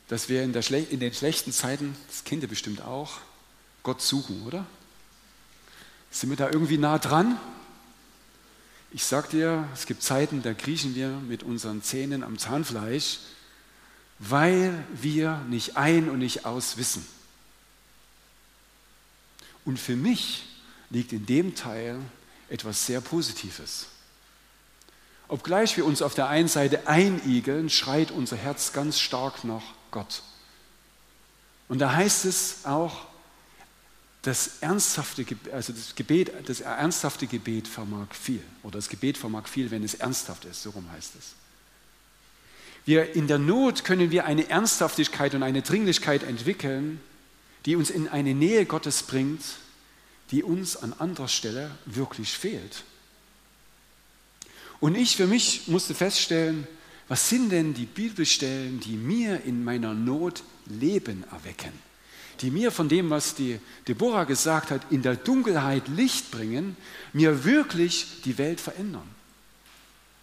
dass 0.06 0.28
wir 0.28 0.44
in, 0.44 0.54
in, 0.54 1.00
den 1.00 1.12
schlechten 1.12 1.50
Zeiten, 1.50 1.96
das 2.06 2.22
kennt 2.22 2.42
ihr 2.42 2.48
bestimmt 2.48 2.82
auch, 2.82 3.14
Gott 3.82 4.00
suchen, 4.00 4.46
oder? 4.46 4.64
Sind 6.12 6.30
wir 6.30 6.36
da 6.36 6.50
irgendwie 6.50 6.78
nah 6.78 7.00
dran? 7.00 7.36
Ich 8.90 9.04
sag 9.04 9.28
dir, 9.30 9.68
es 9.74 9.84
gibt 9.84 10.02
Zeiten, 10.02 10.42
da 10.42 10.54
kriechen 10.54 10.94
wir 10.94 11.10
mit 11.10 11.42
unseren 11.42 11.82
Zähnen 11.82 12.22
am 12.22 12.38
Zahnfleisch, 12.38 13.18
weil 14.18 14.82
wir 14.94 15.38
nicht 15.48 15.76
ein 15.76 16.08
und 16.08 16.18
nicht 16.18 16.46
aus 16.46 16.78
wissen. 16.78 17.06
Und 19.66 19.78
für 19.78 19.96
mich 19.96 20.44
liegt 20.88 21.12
in 21.12 21.26
dem 21.26 21.54
Teil 21.54 22.00
etwas 22.48 22.86
sehr 22.86 23.02
Positives. 23.02 23.88
Obgleich 25.28 25.76
wir 25.76 25.84
uns 25.84 26.00
auf 26.00 26.14
der 26.14 26.28
einen 26.28 26.48
Seite 26.48 26.88
einigeln, 26.88 27.68
schreit 27.68 28.10
unser 28.10 28.36
Herz 28.36 28.72
ganz 28.72 28.98
stark 28.98 29.44
nach 29.44 29.62
Gott. 29.90 30.22
Und 31.68 31.80
da 31.80 31.92
heißt 31.92 32.24
es 32.24 32.64
auch, 32.64 33.07
das 34.28 34.58
ernsthafte, 34.60 35.24
also 35.52 35.72
das 35.72 35.94
Gebet, 35.94 36.30
das 36.44 36.60
ernsthafte 36.60 37.26
Gebet 37.26 37.66
vermag 37.66 38.08
viel. 38.10 38.42
Oder 38.62 38.76
das 38.76 38.90
Gebet 38.90 39.16
vermag 39.16 39.48
viel, 39.48 39.70
wenn 39.70 39.82
es 39.82 39.94
ernsthaft 39.94 40.44
ist, 40.44 40.62
so 40.62 40.70
rum 40.70 40.84
heißt 40.92 41.14
es. 41.18 41.32
Wir, 42.84 43.14
in 43.14 43.26
der 43.26 43.38
Not 43.38 43.84
können 43.84 44.10
wir 44.10 44.26
eine 44.26 44.50
Ernsthaftigkeit 44.50 45.34
und 45.34 45.42
eine 45.42 45.62
Dringlichkeit 45.62 46.24
entwickeln, 46.24 47.00
die 47.64 47.74
uns 47.74 47.88
in 47.88 48.06
eine 48.06 48.34
Nähe 48.34 48.66
Gottes 48.66 49.02
bringt, 49.02 49.42
die 50.30 50.42
uns 50.42 50.76
an 50.76 50.92
anderer 50.92 51.28
Stelle 51.28 51.70
wirklich 51.86 52.32
fehlt. 52.32 52.84
Und 54.78 54.94
ich 54.94 55.16
für 55.16 55.26
mich 55.26 55.68
musste 55.68 55.94
feststellen, 55.94 56.66
was 57.08 57.30
sind 57.30 57.48
denn 57.50 57.72
die 57.72 57.86
Bibelstellen, 57.86 58.78
die 58.80 58.96
mir 58.98 59.42
in 59.44 59.64
meiner 59.64 59.94
Not 59.94 60.42
Leben 60.66 61.24
erwecken? 61.32 61.87
Die 62.40 62.50
mir 62.50 62.70
von 62.72 62.88
dem, 62.88 63.10
was 63.10 63.34
die 63.34 63.60
Deborah 63.86 64.24
gesagt 64.24 64.70
hat, 64.70 64.82
in 64.90 65.02
der 65.02 65.16
Dunkelheit 65.16 65.88
Licht 65.88 66.30
bringen, 66.30 66.76
mir 67.12 67.44
wirklich 67.44 68.22
die 68.24 68.38
Welt 68.38 68.60
verändern. 68.60 69.08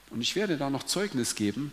Und 0.09 0.21
ich 0.21 0.35
werde 0.35 0.57
da 0.57 0.69
noch 0.69 0.83
Zeugnis 0.83 1.35
geben. 1.35 1.71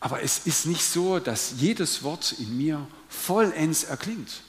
Aber 0.00 0.22
es 0.22 0.46
ist 0.46 0.66
nicht 0.66 0.82
so, 0.82 1.18
dass 1.18 1.54
jedes 1.58 2.02
Wort 2.02 2.32
in 2.38 2.56
mir 2.56 2.86
vollends 3.08 3.84
erklingt. 3.84 4.42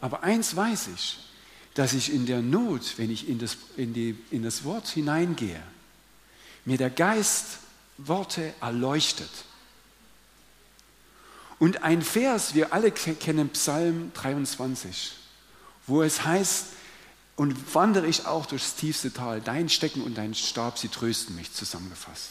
Aber 0.00 0.22
eins 0.22 0.54
weiß 0.54 0.88
ich, 0.94 1.18
dass 1.74 1.92
ich 1.92 2.12
in 2.12 2.26
der 2.26 2.42
Not, 2.42 2.94
wenn 2.98 3.10
ich 3.10 3.28
in 3.28 3.38
das, 3.38 3.56
in 3.76 3.94
die, 3.94 4.16
in 4.30 4.42
das 4.42 4.64
Wort 4.64 4.88
hineingehe, 4.88 5.62
mir 6.64 6.76
der 6.76 6.90
Geist 6.90 7.58
Worte 7.98 8.54
erleuchtet 8.60 9.30
und 11.58 11.82
ein 11.82 12.02
Vers, 12.02 12.54
wir 12.54 12.72
alle 12.72 12.92
kennen 12.92 13.48
Psalm 13.50 14.12
23, 14.14 15.12
wo 15.86 16.02
es 16.02 16.24
heißt, 16.24 16.66
und 17.36 17.74
wandere 17.74 18.06
ich 18.06 18.26
auch 18.26 18.46
durchs 18.46 18.74
tiefste 18.74 19.12
Tal, 19.12 19.40
dein 19.40 19.68
Stecken 19.68 20.02
und 20.02 20.18
dein 20.18 20.34
Stab, 20.34 20.78
sie 20.78 20.88
trösten 20.88 21.36
mich, 21.36 21.52
zusammengefasst. 21.52 22.30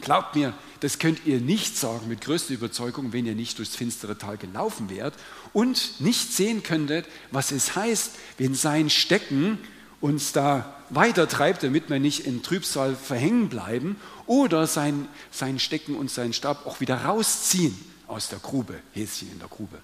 Glaubt 0.00 0.34
mir, 0.34 0.54
das 0.80 0.98
könnt 0.98 1.24
ihr 1.24 1.40
nicht 1.40 1.76
sagen 1.76 2.08
mit 2.08 2.20
größter 2.22 2.54
Überzeugung, 2.54 3.12
wenn 3.12 3.26
ihr 3.26 3.34
nicht 3.34 3.58
durchs 3.58 3.76
finstere 3.76 4.18
Tal 4.18 4.38
gelaufen 4.38 4.90
wärt 4.90 5.14
und 5.52 6.00
nicht 6.00 6.32
sehen 6.32 6.62
könntet, 6.62 7.06
was 7.30 7.52
es 7.52 7.76
heißt, 7.76 8.12
wenn 8.38 8.54
sein 8.54 8.90
Stecken 8.90 9.58
uns 10.00 10.32
da 10.32 10.74
weitertreibt, 10.90 11.62
damit 11.62 11.88
wir 11.88 12.00
nicht 12.00 12.26
in 12.26 12.42
Trübsal 12.42 12.96
verhängen 12.96 13.48
bleiben, 13.48 13.96
oder 14.26 14.66
sein, 14.66 15.06
sein 15.30 15.58
Stecken 15.58 15.94
und 15.94 16.10
sein 16.10 16.32
Stab 16.32 16.66
auch 16.66 16.80
wieder 16.80 17.04
rausziehen 17.04 17.93
aus 18.06 18.28
der 18.28 18.38
Grube, 18.38 18.80
Häschen 18.92 19.30
in 19.30 19.38
der 19.38 19.48
Grube. 19.48 19.80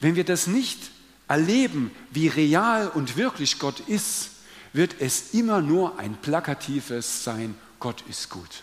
Wenn 0.00 0.16
wir 0.16 0.24
das 0.24 0.46
nicht 0.46 0.90
erleben, 1.26 1.90
wie 2.10 2.28
real 2.28 2.88
und 2.88 3.16
wirklich 3.16 3.58
Gott 3.58 3.80
ist, 3.80 4.30
wird 4.72 4.96
es 5.00 5.34
immer 5.34 5.60
nur 5.60 5.98
ein 5.98 6.16
plakatives 6.16 7.24
sein, 7.24 7.54
Gott 7.80 8.02
ist 8.08 8.30
gut. 8.30 8.62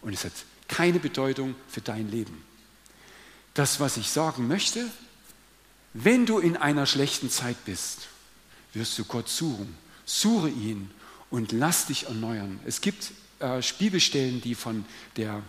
Und 0.00 0.12
es 0.12 0.24
hat 0.24 0.32
keine 0.68 0.98
Bedeutung 0.98 1.54
für 1.68 1.80
dein 1.80 2.10
Leben. 2.10 2.44
Das, 3.54 3.80
was 3.80 3.96
ich 3.96 4.10
sagen 4.10 4.48
möchte, 4.48 4.88
wenn 5.94 6.24
du 6.24 6.38
in 6.38 6.56
einer 6.56 6.86
schlechten 6.86 7.28
Zeit 7.28 7.64
bist, 7.66 8.08
wirst 8.72 8.98
du 8.98 9.04
Gott 9.04 9.28
suchen. 9.28 9.76
Suche 10.06 10.48
ihn 10.48 10.90
und 11.30 11.52
lass 11.52 11.86
dich 11.86 12.06
erneuern. 12.06 12.58
Es 12.64 12.80
gibt 12.80 13.12
äh, 13.40 13.60
Bibelstellen, 13.78 14.40
die 14.40 14.54
von 14.54 14.84
der 15.16 15.42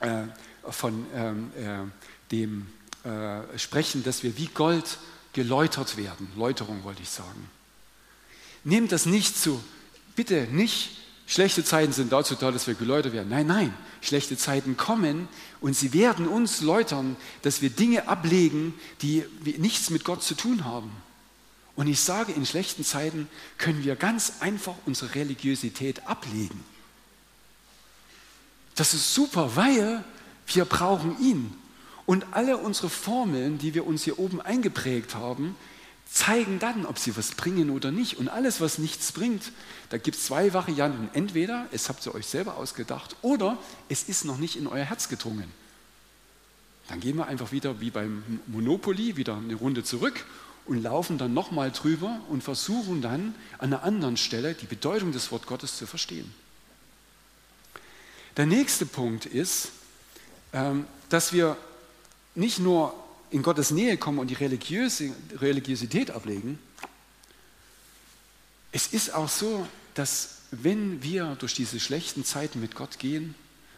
äh, 0.00 0.24
von 0.70 1.06
ähm, 1.14 1.50
äh, 1.56 2.30
dem 2.30 2.66
äh, 3.04 3.58
sprechen, 3.58 4.02
dass 4.02 4.22
wir 4.22 4.36
wie 4.36 4.46
Gold 4.46 4.98
geläutert 5.32 5.96
werden. 5.96 6.28
Läuterung 6.36 6.84
wollte 6.84 7.02
ich 7.02 7.10
sagen. 7.10 7.48
Nehmt 8.64 8.92
das 8.92 9.04
nicht 9.04 9.36
zu, 9.36 9.62
bitte 10.16 10.48
nicht, 10.50 10.96
schlechte 11.26 11.64
Zeiten 11.64 11.92
sind 11.92 12.12
dazu 12.12 12.34
da, 12.34 12.50
dass 12.50 12.66
wir 12.66 12.74
geläutert 12.74 13.12
werden. 13.12 13.28
Nein, 13.28 13.46
nein, 13.46 13.74
schlechte 14.00 14.38
Zeiten 14.38 14.76
kommen 14.76 15.28
und 15.60 15.76
sie 15.76 15.92
werden 15.92 16.26
uns 16.26 16.62
läutern, 16.62 17.16
dass 17.42 17.60
wir 17.60 17.70
Dinge 17.70 18.08
ablegen, 18.08 18.74
die 19.02 19.24
nichts 19.58 19.90
mit 19.90 20.04
Gott 20.04 20.22
zu 20.22 20.34
tun 20.34 20.64
haben. 20.64 20.90
Und 21.76 21.88
ich 21.88 22.00
sage, 22.00 22.32
in 22.32 22.46
schlechten 22.46 22.84
Zeiten 22.84 23.28
können 23.58 23.82
wir 23.84 23.96
ganz 23.96 24.34
einfach 24.40 24.74
unsere 24.86 25.14
Religiosität 25.14 26.06
ablegen. 26.06 26.64
Das 28.76 28.94
ist 28.94 29.14
super, 29.14 29.56
weil 29.56 30.04
wir 30.46 30.64
brauchen 30.64 31.20
ihn. 31.20 31.52
Und 32.06 32.26
alle 32.32 32.58
unsere 32.58 32.90
Formeln, 32.90 33.58
die 33.58 33.74
wir 33.74 33.86
uns 33.86 34.04
hier 34.04 34.18
oben 34.18 34.40
eingeprägt 34.40 35.14
haben, 35.14 35.56
zeigen 36.10 36.58
dann, 36.58 36.84
ob 36.86 36.98
sie 36.98 37.16
was 37.16 37.32
bringen 37.32 37.70
oder 37.70 37.90
nicht. 37.90 38.18
Und 38.18 38.28
alles, 38.28 38.60
was 38.60 38.78
nichts 38.78 39.12
bringt, 39.12 39.52
da 39.88 39.96
gibt 39.96 40.16
es 40.16 40.26
zwei 40.26 40.52
Varianten. 40.52 41.08
Entweder 41.12 41.66
es 41.72 41.88
habt 41.88 42.04
ihr 42.06 42.14
euch 42.14 42.26
selber 42.26 42.56
ausgedacht 42.56 43.16
oder 43.22 43.58
es 43.88 44.04
ist 44.04 44.24
noch 44.24 44.38
nicht 44.38 44.56
in 44.56 44.66
euer 44.66 44.84
Herz 44.84 45.08
gedrungen. 45.08 45.50
Dann 46.88 47.00
gehen 47.00 47.16
wir 47.16 47.26
einfach 47.26 47.52
wieder 47.52 47.80
wie 47.80 47.90
beim 47.90 48.22
Monopoly 48.46 49.16
wieder 49.16 49.36
eine 49.36 49.54
Runde 49.54 49.84
zurück 49.84 50.26
und 50.66 50.82
laufen 50.82 51.18
dann 51.18 51.32
nochmal 51.34 51.70
drüber 51.70 52.20
und 52.28 52.42
versuchen 52.42 53.00
dann 53.02 53.34
an 53.58 53.72
einer 53.72 53.82
anderen 53.82 54.16
Stelle 54.16 54.54
die 54.54 54.66
Bedeutung 54.66 55.12
des 55.12 55.32
Wort 55.32 55.46
Gottes 55.46 55.78
zu 55.78 55.86
verstehen. 55.86 56.32
Der 58.36 58.46
nächste 58.46 58.84
Punkt 58.84 59.26
ist, 59.26 59.70
dass 61.08 61.32
wir 61.32 61.56
nicht 62.34 62.58
nur 62.58 62.94
in 63.30 63.42
Gottes 63.42 63.70
Nähe 63.70 63.96
kommen 63.96 64.18
und 64.18 64.28
die 64.28 64.34
Religiosität 64.34 66.10
ablegen, 66.10 66.58
es 68.72 68.88
ist 68.88 69.14
auch 69.14 69.28
so, 69.28 69.66
dass 69.94 70.38
wenn 70.50 71.02
wir 71.02 71.36
durch 71.38 71.54
diese 71.54 71.80
schlechten 71.80 72.24
Zeiten 72.24 72.60
mit 72.60 72.74
Gott 72.74 72.98
gehen, 72.98 73.34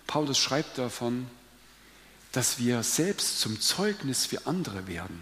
Paulus 0.06 0.38
schreibt 0.38 0.78
davon, 0.78 1.26
dass 2.32 2.58
wir 2.58 2.82
selbst 2.82 3.40
zum 3.40 3.60
Zeugnis 3.60 4.26
für 4.26 4.46
andere 4.46 4.86
werden. 4.86 5.20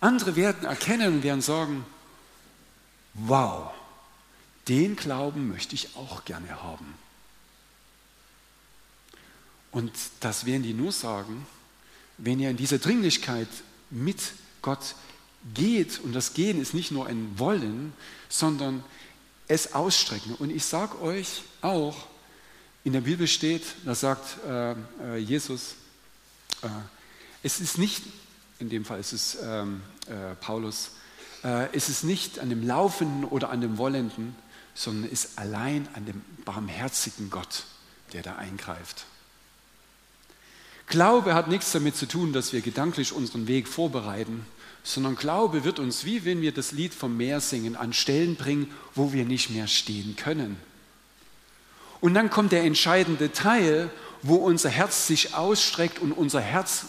Andere 0.00 0.34
werden 0.34 0.64
erkennen 0.64 1.14
und 1.14 1.22
werden 1.22 1.42
sagen, 1.42 1.84
wow, 3.14 3.70
den 4.66 4.96
Glauben 4.96 5.48
möchte 5.48 5.74
ich 5.74 5.96
auch 5.96 6.24
gerne 6.24 6.62
haben. 6.62 6.94
Und 9.72 9.92
das 10.20 10.46
werden 10.46 10.62
die 10.62 10.74
nur 10.74 10.92
sagen, 10.92 11.46
wenn 12.18 12.40
ihr 12.40 12.50
in 12.50 12.56
dieser 12.56 12.78
Dringlichkeit 12.78 13.48
mit 13.90 14.18
Gott 14.62 14.94
geht. 15.54 16.00
Und 16.00 16.12
das 16.12 16.34
Gehen 16.34 16.60
ist 16.60 16.74
nicht 16.74 16.90
nur 16.90 17.06
ein 17.06 17.38
Wollen, 17.38 17.92
sondern 18.28 18.84
es 19.48 19.74
ausstrecken. 19.74 20.34
Und 20.34 20.50
ich 20.50 20.64
sage 20.64 21.00
euch 21.00 21.42
auch, 21.60 21.96
in 22.84 22.92
der 22.92 23.00
Bibel 23.02 23.26
steht, 23.26 23.62
da 23.84 23.94
sagt 23.94 24.38
äh, 24.46 24.72
äh, 24.72 25.16
Jesus, 25.18 25.74
äh, 26.62 26.68
es 27.42 27.60
ist 27.60 27.78
nicht, 27.78 28.02
in 28.58 28.70
dem 28.70 28.84
Fall 28.84 29.00
ist 29.00 29.12
es 29.12 29.38
ähm, 29.42 29.82
äh, 30.06 30.34
Paulus, 30.36 30.92
äh, 31.44 31.68
es 31.74 31.88
ist 31.88 32.04
nicht 32.04 32.38
an 32.38 32.48
dem 32.48 32.66
Laufenden 32.66 33.24
oder 33.24 33.50
an 33.50 33.60
dem 33.60 33.76
Wollenden, 33.76 34.34
sondern 34.74 35.10
ist 35.10 35.38
allein 35.38 35.88
an 35.94 36.06
dem 36.06 36.22
barmherzigen 36.44 37.28
Gott, 37.28 37.64
der 38.12 38.22
da 38.22 38.36
eingreift. 38.36 39.04
Glaube 40.90 41.34
hat 41.34 41.46
nichts 41.46 41.70
damit 41.70 41.96
zu 41.96 42.06
tun, 42.06 42.32
dass 42.32 42.52
wir 42.52 42.60
gedanklich 42.60 43.12
unseren 43.12 43.46
Weg 43.46 43.68
vorbereiten, 43.68 44.44
sondern 44.82 45.14
Glaube 45.14 45.62
wird 45.62 45.78
uns, 45.78 46.04
wie 46.04 46.24
wenn 46.24 46.42
wir 46.42 46.52
das 46.52 46.72
Lied 46.72 46.92
vom 46.92 47.16
Meer 47.16 47.40
singen, 47.40 47.76
an 47.76 47.92
Stellen 47.92 48.34
bringen, 48.34 48.72
wo 48.96 49.12
wir 49.12 49.24
nicht 49.24 49.50
mehr 49.50 49.68
stehen 49.68 50.16
können. 50.16 50.56
Und 52.00 52.14
dann 52.14 52.28
kommt 52.28 52.50
der 52.50 52.64
entscheidende 52.64 53.30
Teil, 53.30 53.88
wo 54.22 54.34
unser 54.34 54.68
Herz 54.68 55.06
sich 55.06 55.34
ausstreckt 55.34 56.00
und 56.00 56.12
unser 56.12 56.40
Herz 56.40 56.86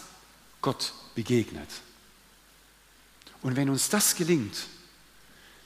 Gott 0.62 0.94
begegnet. 1.14 1.68
Und 3.40 3.54
wenn 3.54 3.70
uns 3.70 3.88
das 3.88 4.16
gelingt, 4.16 4.66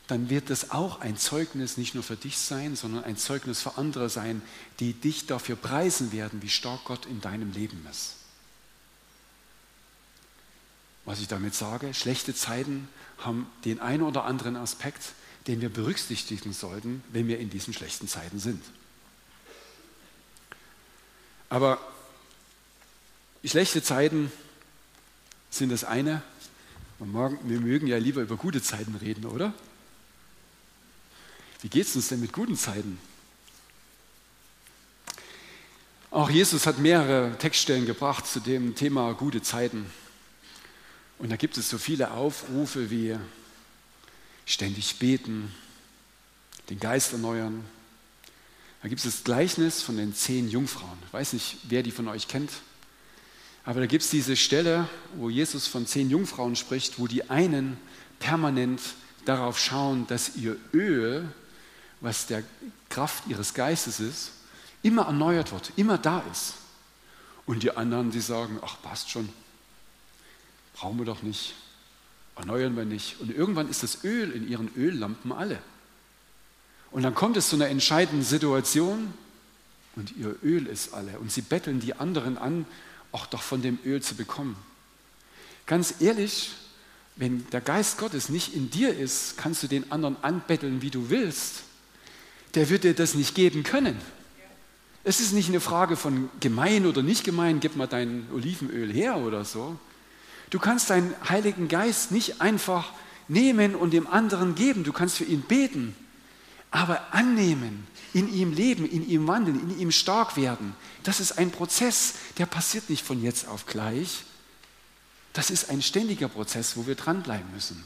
dann 0.08 0.28
wird 0.28 0.50
das 0.50 0.72
auch 0.72 1.00
ein 1.00 1.16
Zeugnis 1.16 1.78
nicht 1.78 1.94
nur 1.94 2.04
für 2.04 2.16
dich 2.16 2.36
sein, 2.36 2.76
sondern 2.76 3.04
ein 3.04 3.16
Zeugnis 3.16 3.62
für 3.62 3.78
andere 3.78 4.10
sein, 4.10 4.42
die 4.78 4.92
dich 4.92 5.24
dafür 5.24 5.56
preisen 5.56 6.12
werden, 6.12 6.42
wie 6.42 6.50
stark 6.50 6.84
Gott 6.84 7.06
in 7.06 7.22
deinem 7.22 7.52
Leben 7.52 7.86
ist. 7.90 8.25
Was 11.06 11.20
ich 11.20 11.28
damit 11.28 11.54
sage, 11.54 11.94
schlechte 11.94 12.34
Zeiten 12.34 12.88
haben 13.18 13.46
den 13.64 13.80
einen 13.80 14.02
oder 14.02 14.24
anderen 14.24 14.56
Aspekt, 14.56 15.12
den 15.46 15.60
wir 15.60 15.68
berücksichtigen 15.68 16.52
sollten, 16.52 17.02
wenn 17.10 17.28
wir 17.28 17.38
in 17.38 17.48
diesen 17.48 17.72
schlechten 17.72 18.08
Zeiten 18.08 18.40
sind. 18.40 18.62
Aber 21.48 21.78
schlechte 23.44 23.82
Zeiten 23.82 24.32
sind 25.48 25.70
das 25.70 25.84
eine. 25.84 26.22
Wir 26.98 27.60
mögen 27.60 27.86
ja 27.86 27.98
lieber 27.98 28.22
über 28.22 28.36
gute 28.36 28.60
Zeiten 28.60 28.96
reden, 28.96 29.26
oder? 29.26 29.54
Wie 31.62 31.68
geht 31.68 31.86
es 31.86 31.94
uns 31.94 32.08
denn 32.08 32.20
mit 32.20 32.32
guten 32.32 32.56
Zeiten? 32.56 32.98
Auch 36.10 36.30
Jesus 36.30 36.66
hat 36.66 36.78
mehrere 36.78 37.38
Textstellen 37.38 37.86
gebracht 37.86 38.26
zu 38.26 38.40
dem 38.40 38.74
Thema 38.74 39.12
gute 39.12 39.42
Zeiten. 39.42 39.86
Und 41.18 41.30
da 41.30 41.36
gibt 41.36 41.56
es 41.56 41.70
so 41.70 41.78
viele 41.78 42.10
Aufrufe 42.10 42.90
wie 42.90 43.16
ständig 44.44 44.98
beten, 44.98 45.52
den 46.70 46.78
Geist 46.78 47.12
erneuern. 47.12 47.64
Da 48.82 48.88
gibt 48.88 49.04
es 49.04 49.16
das 49.16 49.24
Gleichnis 49.24 49.82
von 49.82 49.96
den 49.96 50.14
zehn 50.14 50.48
Jungfrauen. 50.48 50.98
Ich 51.06 51.12
weiß 51.12 51.32
nicht, 51.32 51.58
wer 51.64 51.82
die 51.82 51.90
von 51.90 52.08
euch 52.08 52.28
kennt. 52.28 52.50
Aber 53.64 53.80
da 53.80 53.86
gibt 53.86 54.04
es 54.04 54.10
diese 54.10 54.36
Stelle, 54.36 54.88
wo 55.16 55.28
Jesus 55.28 55.66
von 55.66 55.86
zehn 55.86 56.08
Jungfrauen 56.08 56.54
spricht, 56.54 56.98
wo 56.98 57.08
die 57.08 57.28
einen 57.30 57.78
permanent 58.20 58.80
darauf 59.24 59.58
schauen, 59.58 60.06
dass 60.06 60.36
ihr 60.36 60.56
Öl, 60.72 61.28
was 62.00 62.26
der 62.26 62.44
Kraft 62.88 63.26
ihres 63.26 63.54
Geistes 63.54 63.98
ist, 63.98 64.30
immer 64.82 65.06
erneuert 65.06 65.50
wird, 65.50 65.72
immer 65.76 65.98
da 65.98 66.22
ist. 66.30 66.54
Und 67.44 67.62
die 67.62 67.72
anderen, 67.72 68.12
die 68.12 68.20
sagen, 68.20 68.60
ach 68.62 68.76
passt 68.82 69.10
schon, 69.10 69.28
brauchen 70.76 70.98
wir 70.98 71.04
doch 71.06 71.22
nicht, 71.22 71.54
erneuern 72.36 72.76
wir 72.76 72.84
nicht. 72.84 73.20
Und 73.20 73.30
irgendwann 73.30 73.68
ist 73.68 73.82
das 73.82 74.04
Öl 74.04 74.30
in 74.30 74.48
ihren 74.48 74.70
Öllampen 74.76 75.32
alle. 75.32 75.58
Und 76.90 77.02
dann 77.02 77.14
kommt 77.14 77.36
es 77.36 77.48
zu 77.48 77.56
einer 77.56 77.68
entscheidenden 77.68 78.24
Situation 78.24 79.12
und 79.96 80.14
ihr 80.16 80.36
Öl 80.42 80.66
ist 80.66 80.94
alle. 80.94 81.18
Und 81.18 81.32
sie 81.32 81.42
betteln 81.42 81.80
die 81.80 81.94
anderen 81.94 82.38
an, 82.38 82.66
auch 83.12 83.26
doch 83.26 83.42
von 83.42 83.62
dem 83.62 83.78
Öl 83.84 84.02
zu 84.02 84.14
bekommen. 84.14 84.56
Ganz 85.66 85.96
ehrlich, 86.00 86.52
wenn 87.16 87.48
der 87.50 87.62
Geist 87.62 87.98
Gottes 87.98 88.28
nicht 88.28 88.54
in 88.54 88.70
dir 88.70 88.96
ist, 88.96 89.38
kannst 89.38 89.62
du 89.62 89.66
den 89.66 89.90
anderen 89.90 90.16
anbetteln, 90.22 90.82
wie 90.82 90.90
du 90.90 91.08
willst. 91.08 91.62
Der 92.54 92.68
wird 92.68 92.84
dir 92.84 92.94
das 92.94 93.14
nicht 93.14 93.34
geben 93.34 93.62
können. 93.62 93.98
Es 95.02 95.20
ist 95.20 95.32
nicht 95.32 95.48
eine 95.48 95.60
Frage 95.60 95.96
von 95.96 96.28
gemein 96.40 96.84
oder 96.84 97.02
nicht 97.02 97.24
gemein, 97.24 97.60
gib 97.60 97.76
mal 97.76 97.86
dein 97.86 98.26
Olivenöl 98.34 98.92
her 98.92 99.16
oder 99.16 99.44
so. 99.44 99.78
Du 100.50 100.58
kannst 100.58 100.90
deinen 100.90 101.14
Heiligen 101.28 101.68
Geist 101.68 102.12
nicht 102.12 102.40
einfach 102.40 102.92
nehmen 103.28 103.74
und 103.74 103.92
dem 103.92 104.06
anderen 104.06 104.54
geben. 104.54 104.84
Du 104.84 104.92
kannst 104.92 105.16
für 105.16 105.24
ihn 105.24 105.42
beten, 105.42 105.94
aber 106.70 107.12
annehmen, 107.12 107.86
in 108.12 108.32
ihm 108.32 108.52
leben, 108.52 108.88
in 108.88 109.08
ihm 109.08 109.26
wandeln, 109.26 109.60
in 109.60 109.78
ihm 109.78 109.90
stark 109.90 110.36
werden. 110.36 110.74
Das 111.02 111.20
ist 111.20 111.38
ein 111.38 111.50
Prozess, 111.50 112.14
der 112.38 112.46
passiert 112.46 112.88
nicht 112.88 113.04
von 113.04 113.22
jetzt 113.22 113.48
auf 113.48 113.66
gleich. 113.66 114.24
Das 115.32 115.50
ist 115.50 115.68
ein 115.68 115.82
ständiger 115.82 116.28
Prozess, 116.28 116.76
wo 116.76 116.86
wir 116.86 116.94
dranbleiben 116.94 117.52
müssen. 117.52 117.84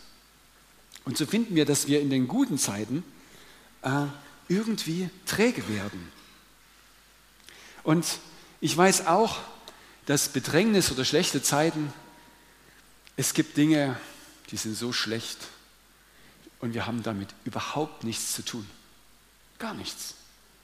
Und 1.04 1.16
so 1.16 1.26
finden 1.26 1.54
wir, 1.54 1.64
dass 1.64 1.88
wir 1.88 2.00
in 2.00 2.10
den 2.10 2.28
guten 2.28 2.58
Zeiten 2.58 3.02
äh, 3.82 4.06
irgendwie 4.48 5.08
träge 5.26 5.66
werden. 5.68 6.12
Und 7.82 8.06
ich 8.60 8.76
weiß 8.76 9.06
auch, 9.06 9.38
dass 10.06 10.28
Bedrängnis 10.28 10.92
oder 10.92 11.04
schlechte 11.04 11.42
Zeiten 11.42 11.92
es 13.20 13.34
gibt 13.34 13.58
Dinge, 13.58 14.00
die 14.50 14.56
sind 14.56 14.74
so 14.74 14.94
schlecht 14.94 15.36
und 16.58 16.72
wir 16.72 16.86
haben 16.86 17.02
damit 17.02 17.28
überhaupt 17.44 18.02
nichts 18.02 18.32
zu 18.32 18.42
tun. 18.42 18.66
Gar 19.58 19.74
nichts. 19.74 20.14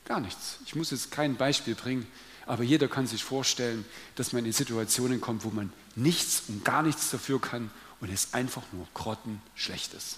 Gar 0.07 0.21
nichts. 0.21 0.57
Ich 0.65 0.75
muss 0.75 0.91
jetzt 0.91 1.11
kein 1.11 1.37
Beispiel 1.37 1.75
bringen, 1.75 2.07
aber 2.47 2.63
jeder 2.63 2.89
kann 2.89 3.07
sich 3.07 3.23
vorstellen, 3.23 3.85
dass 4.15 4.33
man 4.33 4.47
in 4.47 4.53
Situationen 4.53 5.21
kommt, 5.21 5.45
wo 5.45 5.51
man 5.51 5.71
nichts 5.97 6.45
und 6.49 6.65
gar 6.65 6.83
nichts 6.83 7.11
dafür 7.11 7.43
kann 7.43 7.71
und 8.01 8.11
es 8.11 8.33
einfach 8.33 8.63
nur 8.73 8.89
grottenschlecht 8.95 9.93
ist. 9.93 10.17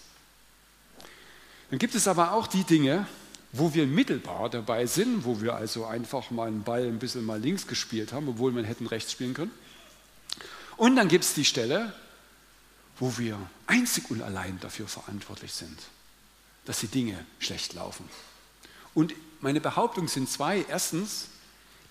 Dann 1.70 1.80
gibt 1.80 1.96
es 1.96 2.06
aber 2.06 2.34
auch 2.34 2.46
die 2.46 2.62
Dinge, 2.62 3.08
wo 3.50 3.74
wir 3.74 3.84
mittelbar 3.84 4.48
dabei 4.48 4.86
sind, 4.86 5.24
wo 5.24 5.40
wir 5.40 5.56
also 5.56 5.86
einfach 5.86 6.30
mal 6.30 6.46
einen 6.46 6.62
Ball 6.62 6.86
ein 6.86 7.00
bisschen 7.00 7.24
mal 7.24 7.40
links 7.40 7.66
gespielt 7.66 8.12
haben, 8.12 8.28
obwohl 8.28 8.52
man 8.52 8.64
hätten 8.64 8.86
rechts 8.86 9.10
spielen 9.10 9.34
können. 9.34 9.50
Und 10.76 10.94
dann 10.94 11.08
gibt 11.08 11.24
es 11.24 11.34
die 11.34 11.44
Stelle, 11.44 11.92
wo 12.98 13.16
wir 13.18 13.38
einzig 13.66 14.10
und 14.10 14.22
allein 14.22 14.58
dafür 14.60 14.88
verantwortlich 14.88 15.52
sind, 15.52 15.78
dass 16.64 16.80
die 16.80 16.88
Dinge 16.88 17.24
schlecht 17.38 17.74
laufen. 17.74 18.08
Und 18.94 19.14
meine 19.40 19.60
Behauptungen 19.60 20.08
sind 20.08 20.28
zwei. 20.28 20.64
Erstens, 20.68 21.28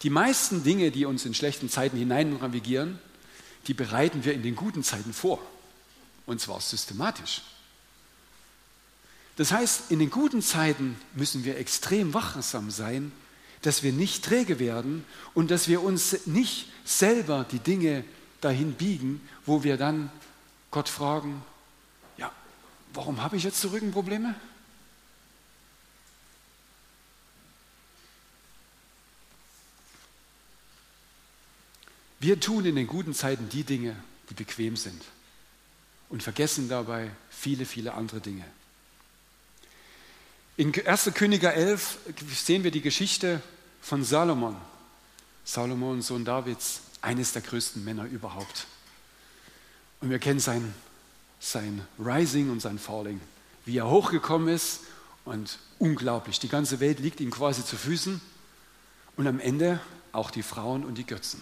die 0.04 0.10
meisten 0.10 0.64
Dinge, 0.64 0.92
die 0.92 1.06
uns 1.06 1.26
in 1.26 1.34
schlechten 1.34 1.70
Zeiten 1.70 1.98
hinein 1.98 2.38
navigieren, 2.38 3.00
die 3.68 3.74
bereiten 3.74 4.26
wir 4.26 4.34
in 4.34 4.44
den 4.44 4.56
guten 4.56 4.84
Zeiten 4.84 5.14
vor. 5.14 5.40
Und 6.26 6.42
zwar 6.42 6.60
systematisch. 6.60 7.42
Das 9.38 9.52
heißt, 9.52 9.92
in 9.92 10.00
den 10.00 10.10
guten 10.10 10.42
Zeiten 10.42 11.00
müssen 11.14 11.46
wir 11.46 11.58
extrem 11.58 12.14
wachsam 12.14 12.72
sein, 12.72 13.12
dass 13.62 13.84
wir 13.84 13.94
nicht 13.94 14.26
träge 14.26 14.60
werden 14.60 15.06
und 15.34 15.52
dass 15.52 15.68
wir 15.68 15.82
uns 15.82 16.26
nicht 16.26 16.68
selber 16.86 17.46
die 17.52 17.60
Dinge 17.60 18.04
dahin 18.42 18.74
biegen, 18.74 19.22
wo 19.46 19.64
wir 19.64 19.78
dann 19.78 20.12
Gott 20.72 20.90
fragen, 20.90 21.44
ja, 22.18 22.32
warum 22.94 23.22
habe 23.22 23.38
ich 23.38 23.44
jetzt 23.44 23.62
so 23.62 23.70
Rückenprobleme? 23.70 24.36
Wir 32.20 32.40
tun 32.40 32.66
in 32.66 32.76
den 32.76 32.88
guten 32.88 33.14
Zeiten 33.14 33.48
die 33.50 33.64
Dinge, 33.64 33.96
die 34.30 34.34
bequem 34.34 34.76
sind 34.76 35.04
und 36.10 36.24
vergessen 36.24 36.68
dabei 36.68 37.12
viele, 37.30 37.66
viele 37.66 37.94
andere 37.94 38.20
Dinge. 38.20 38.46
In 40.58 40.74
1. 40.74 41.12
Könige 41.14 41.54
11 41.54 42.00
sehen 42.34 42.64
wir 42.64 42.72
die 42.72 42.82
Geschichte 42.82 43.42
von 43.82 44.04
Salomon. 44.04 44.56
Salomon, 45.46 46.02
Sohn 46.02 46.26
Davids, 46.26 46.82
eines 47.02 47.32
der 47.32 47.44
größten 47.44 47.84
Männer 47.84 48.06
überhaupt. 48.06 48.66
Und 50.00 50.10
wir 50.10 50.20
kennen 50.20 50.40
sein, 50.40 50.74
sein 51.40 51.86
Rising 52.00 52.50
und 52.50 52.62
sein 52.62 52.80
Falling, 52.80 53.20
wie 53.66 53.78
er 53.78 53.90
hochgekommen 53.90 54.48
ist 54.48 54.82
und 55.26 55.60
unglaublich. 55.80 56.40
Die 56.40 56.50
ganze 56.50 56.80
Welt 56.80 57.00
liegt 57.00 57.20
ihm 57.20 57.32
quasi 57.32 57.66
zu 57.66 57.76
Füßen. 57.76 58.22
Und 59.16 59.28
am 59.28 59.40
Ende 59.40 59.80
auch 60.12 60.30
die 60.30 60.44
Frauen 60.44 60.86
und 60.86 60.96
die 60.96 61.06
Götzen. 61.06 61.42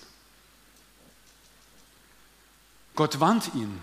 Gott 2.96 3.20
warnt 3.20 3.54
ihn. 3.54 3.82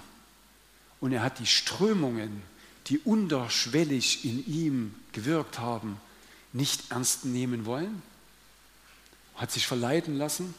Und 1.00 1.12
er 1.12 1.22
hat 1.22 1.38
die 1.38 1.46
Strömungen, 1.46 2.42
die 2.86 2.98
unterschwellig 2.98 4.24
in 4.24 4.46
ihm 4.46 4.94
gewirkt 5.12 5.58
haben, 5.58 6.00
nicht 6.52 6.90
ernst 6.90 7.24
nehmen 7.24 7.66
wollen, 7.66 8.02
hat 9.36 9.50
sich 9.50 9.66
verleiten 9.66 10.16
lassen, 10.16 10.54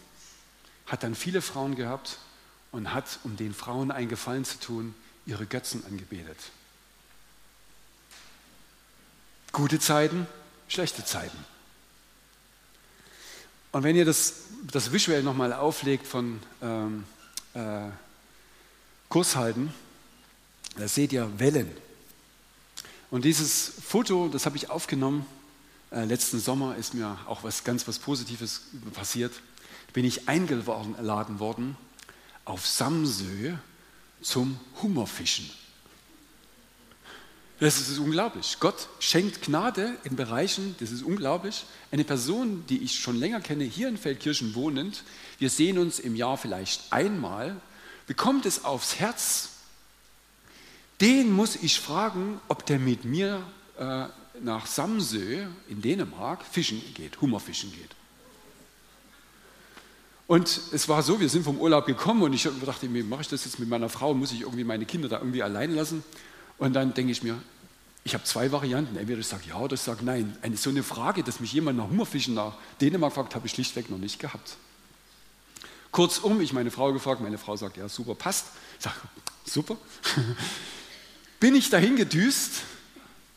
hat 0.85 1.03
dann 1.03 1.15
viele 1.15 1.41
Frauen 1.41 1.75
gehabt 1.75 2.19
und 2.73 2.93
hat, 2.93 3.19
um 3.23 3.37
den 3.37 3.53
Frauen 3.53 3.91
einen 3.91 4.09
Gefallen 4.09 4.43
zu 4.43 4.59
tun, 4.59 4.93
ihre 5.25 5.45
Götzen 5.45 5.85
angebetet. 5.85 6.37
Gute 9.53 9.79
Zeiten, 9.79 10.27
schlechte 10.67 11.05
Zeiten. 11.05 11.37
Und 13.71 13.83
wenn 13.83 13.95
ihr 13.95 14.05
das, 14.05 14.33
das 14.63 14.91
visuell 14.91 15.23
nochmal 15.23 15.53
auflegt 15.53 16.05
von 16.07 16.39
ähm, 16.61 17.05
äh, 17.53 17.89
Kurshalten, 19.07 19.73
da 20.75 20.87
seht 20.87 21.13
ihr 21.13 21.39
Wellen. 21.39 21.71
Und 23.11 23.23
dieses 23.23 23.71
Foto, 23.87 24.27
das 24.29 24.47
habe 24.47 24.57
ich 24.57 24.71
aufgenommen, 24.71 25.25
äh, 25.91 26.05
letzten 26.05 26.39
Sommer 26.39 26.75
ist 26.77 26.95
mir 26.95 27.19
auch 27.27 27.43
was 27.43 27.63
ganz 27.63 27.87
was 27.87 27.99
Positives 27.99 28.61
passiert. 28.95 29.31
Bin 29.93 30.05
ich 30.05 30.27
eingeladen 30.27 31.39
worden 31.39 31.77
auf 32.45 32.67
Samsö 32.67 33.53
zum 34.21 34.59
Hummerfischen. 34.81 35.49
Das 37.59 37.79
ist 37.79 37.97
unglaublich. 37.97 38.57
Gott 38.59 38.89
schenkt 38.99 39.43
Gnade 39.43 39.95
in 40.03 40.15
Bereichen, 40.15 40.75
das 40.79 40.91
ist 40.91 41.03
unglaublich. 41.03 41.65
Eine 41.91 42.03
Person, 42.03 42.65
die 42.67 42.79
ich 42.79 42.99
schon 42.99 43.15
länger 43.15 43.39
kenne, 43.39 43.63
hier 43.63 43.87
in 43.87 43.97
Feldkirchen 43.97 44.55
wohnend, 44.55 45.03
wir 45.39 45.49
sehen 45.49 45.77
uns 45.77 45.99
im 45.99 46.15
Jahr 46.15 46.37
vielleicht 46.37 46.91
einmal, 46.91 47.55
bekommt 48.05 48.45
es 48.45 48.65
aufs 48.65 48.99
Herz, 48.99 49.49
den 50.99 51.31
muss 51.31 51.55
ich 51.55 51.79
fragen, 51.79 52.39
ob 52.47 52.65
der 52.65 52.79
mit 52.79 53.05
mir 53.05 53.45
äh, 53.77 54.05
nach 54.41 54.65
Samsö 54.65 55.45
in 55.69 55.81
Dänemark 55.81 56.45
fischen 56.45 56.81
geht, 56.93 57.21
Hummerfischen 57.21 57.71
geht. 57.71 57.95
Und 60.33 60.61
es 60.71 60.89
war 60.89 61.03
so, 61.03 61.19
wir 61.19 61.29
sind 61.29 61.43
vom 61.43 61.59
Urlaub 61.59 61.85
gekommen 61.85 62.23
und 62.23 62.33
ich 62.33 62.49
dachte 62.65 62.89
mir, 62.89 63.03
mache 63.03 63.21
ich 63.21 63.27
das 63.27 63.45
jetzt 63.45 63.59
mit 63.59 63.69
meiner 63.69 63.87
Frau, 63.87 64.15
muss 64.15 64.31
ich 64.31 64.41
irgendwie 64.41 64.63
meine 64.63 64.83
Kinder 64.83 65.07
da 65.07 65.19
irgendwie 65.19 65.43
allein 65.43 65.75
lassen? 65.75 66.03
Und 66.57 66.73
dann 66.73 66.91
denke 66.95 67.11
ich 67.11 67.21
mir, 67.21 67.39
ich 68.03 68.15
habe 68.15 68.23
zwei 68.23 68.51
Varianten. 68.51 68.97
Entweder 68.97 69.19
ich 69.19 69.27
sage 69.27 69.43
ja 69.47 69.59
oder 69.59 69.75
ich 69.75 69.81
sage 69.81 70.03
nein. 70.03 70.35
Eine, 70.41 70.57
so 70.57 70.71
eine 70.71 70.81
Frage, 70.81 71.21
dass 71.21 71.39
mich 71.39 71.53
jemand 71.53 71.77
nach 71.77 71.87
Hummerfischen 71.87 72.33
nach 72.33 72.55
Dänemark 72.81 73.13
fragt, 73.13 73.35
habe 73.35 73.45
ich 73.45 73.53
schlichtweg 73.53 73.91
noch 73.91 73.99
nicht 73.99 74.17
gehabt. 74.17 74.57
Kurzum, 75.91 76.41
ich 76.41 76.51
meine 76.51 76.71
Frau 76.71 76.91
gefragt, 76.93 77.21
meine 77.21 77.37
Frau 77.37 77.55
sagt, 77.55 77.77
ja 77.77 77.87
super, 77.87 78.15
passt. 78.15 78.47
Ich 78.79 78.85
sage, 78.85 78.95
super. 79.45 79.77
Bin 81.39 81.53
ich 81.53 81.69
dahin 81.69 81.95
gedüst, 81.95 82.63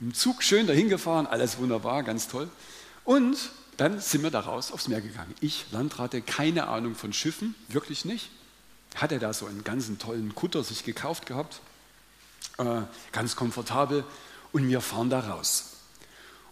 im 0.01 0.15
Zug 0.15 0.43
schön 0.43 0.67
dahin 0.67 0.89
gefahren, 0.89 1.27
alles 1.27 1.59
wunderbar, 1.59 2.03
ganz 2.05 2.27
toll. 2.27 2.49
Und 3.05 3.37
dann 3.77 4.01
sind 4.01 4.23
wir 4.23 4.31
da 4.31 4.41
raus 4.41 4.73
aufs 4.73 4.89
Meer 4.89 5.01
gegangen. 5.01 5.35
Ich, 5.41 5.67
Landrate, 5.71 6.23
keine 6.23 6.69
Ahnung 6.69 6.95
von 6.95 7.13
Schiffen, 7.13 7.55
wirklich 7.69 8.05
nicht. 8.05 8.31
Hatte 8.95 9.19
da 9.19 9.33
so 9.33 9.47
einen 9.47 9.65
ganzen 9.65 9.99
tollen 9.99 10.35
Kutter 10.35 10.65
sich 10.65 10.85
gekauft 10.85 11.27
gehabt, 11.27 11.61
äh, 12.59 12.83
ganz 13.13 13.37
komfortabel 13.37 14.05
und 14.53 14.69
wir 14.69 14.81
fahren 14.81 15.11
da 15.11 15.21
raus. 15.21 15.77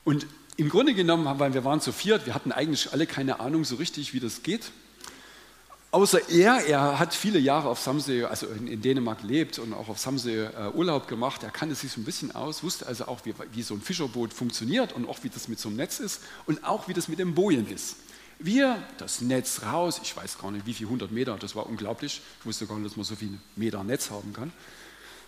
Und 0.05 0.27
im 0.57 0.69
Grunde 0.69 0.95
genommen, 0.95 1.39
weil 1.39 1.55
wir 1.55 1.65
waren 1.65 1.81
zu 1.81 1.93
viert, 1.93 2.27
wir 2.27 2.35
hatten 2.35 2.53
eigentlich 2.53 2.93
alle 2.93 3.07
keine 3.07 3.41
Ahnung 3.41 3.65
so 3.65 3.77
richtig, 3.77 4.13
wie 4.13 4.21
das 4.21 4.43
geht. 4.43 4.71
Außer 5.95 6.29
er, 6.29 6.67
er 6.67 6.99
hat 6.99 7.15
viele 7.15 7.39
Jahre 7.39 7.69
auf 7.69 7.79
Samsee, 7.79 8.25
also 8.25 8.49
in, 8.49 8.67
in 8.67 8.83
Dänemark 8.83 9.23
lebt 9.23 9.61
und 9.61 9.73
auch 9.73 9.89
auf 9.89 10.01
Samsee 10.01 10.47
äh, 10.47 10.71
Urlaub 10.75 11.07
gemacht. 11.07 11.45
Er 11.45 11.53
kannte 11.53 11.77
sich 11.77 11.93
so 11.93 12.01
ein 12.01 12.05
bisschen 12.05 12.35
aus, 12.35 12.65
wusste 12.65 12.89
also 12.89 13.07
auch, 13.07 13.21
wie, 13.25 13.33
wie, 13.53 13.63
so 13.63 13.75
ein 13.75 13.81
Fischerboot 13.81 14.33
funktioniert 14.33 14.93
und 14.93 15.09
auch 15.09 15.23
wie 15.23 15.29
das 15.29 15.47
mit 15.47 15.61
so 15.61 15.69
einem 15.69 15.77
Netz 15.77 16.01
ist 16.01 16.21
und 16.47 16.65
auch 16.65 16.89
wie 16.89 16.95
das 16.95 17.07
mit 17.07 17.21
dem 17.21 17.37
Bojen 17.37 17.71
ist. 17.71 17.95
Wir, 18.41 18.83
das 18.99 19.21
Netz 19.21 19.63
raus, 19.63 20.01
ich 20.03 20.17
weiß 20.17 20.39
gar 20.39 20.51
nicht, 20.51 20.67
wie 20.67 20.75
viele 20.75 20.91
hundert 20.91 21.13
Meter, 21.13 21.37
das 21.39 21.55
war 21.55 21.65
unglaublich. 21.65 22.23
Ich 22.41 22.45
wusste 22.47 22.67
gar 22.67 22.77
nicht, 22.77 22.91
dass 22.91 22.97
man 22.97 23.05
so 23.05 23.15
viele 23.15 23.39
Meter 23.55 23.85
Netz 23.85 24.11
haben 24.11 24.33
kann. 24.33 24.53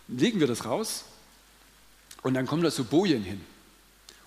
Legen 0.08 0.40
wir 0.40 0.48
das 0.48 0.64
raus 0.64 1.04
und 2.22 2.34
dann 2.34 2.48
kommen 2.48 2.64
da 2.64 2.72
so 2.72 2.82
Bojen 2.82 3.22
hin. 3.22 3.40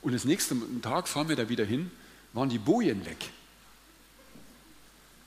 Und 0.01 0.13
das 0.13 0.23
nächste 0.23 0.55
Tag 0.81 1.09
fahren 1.09 1.27
wir 1.27 1.35
da 1.35 1.49
wieder 1.49 1.65
hin, 1.65 1.91
waren 2.31 2.47
die 2.47 2.59
Bojen 2.59 3.05
weg 3.05 3.29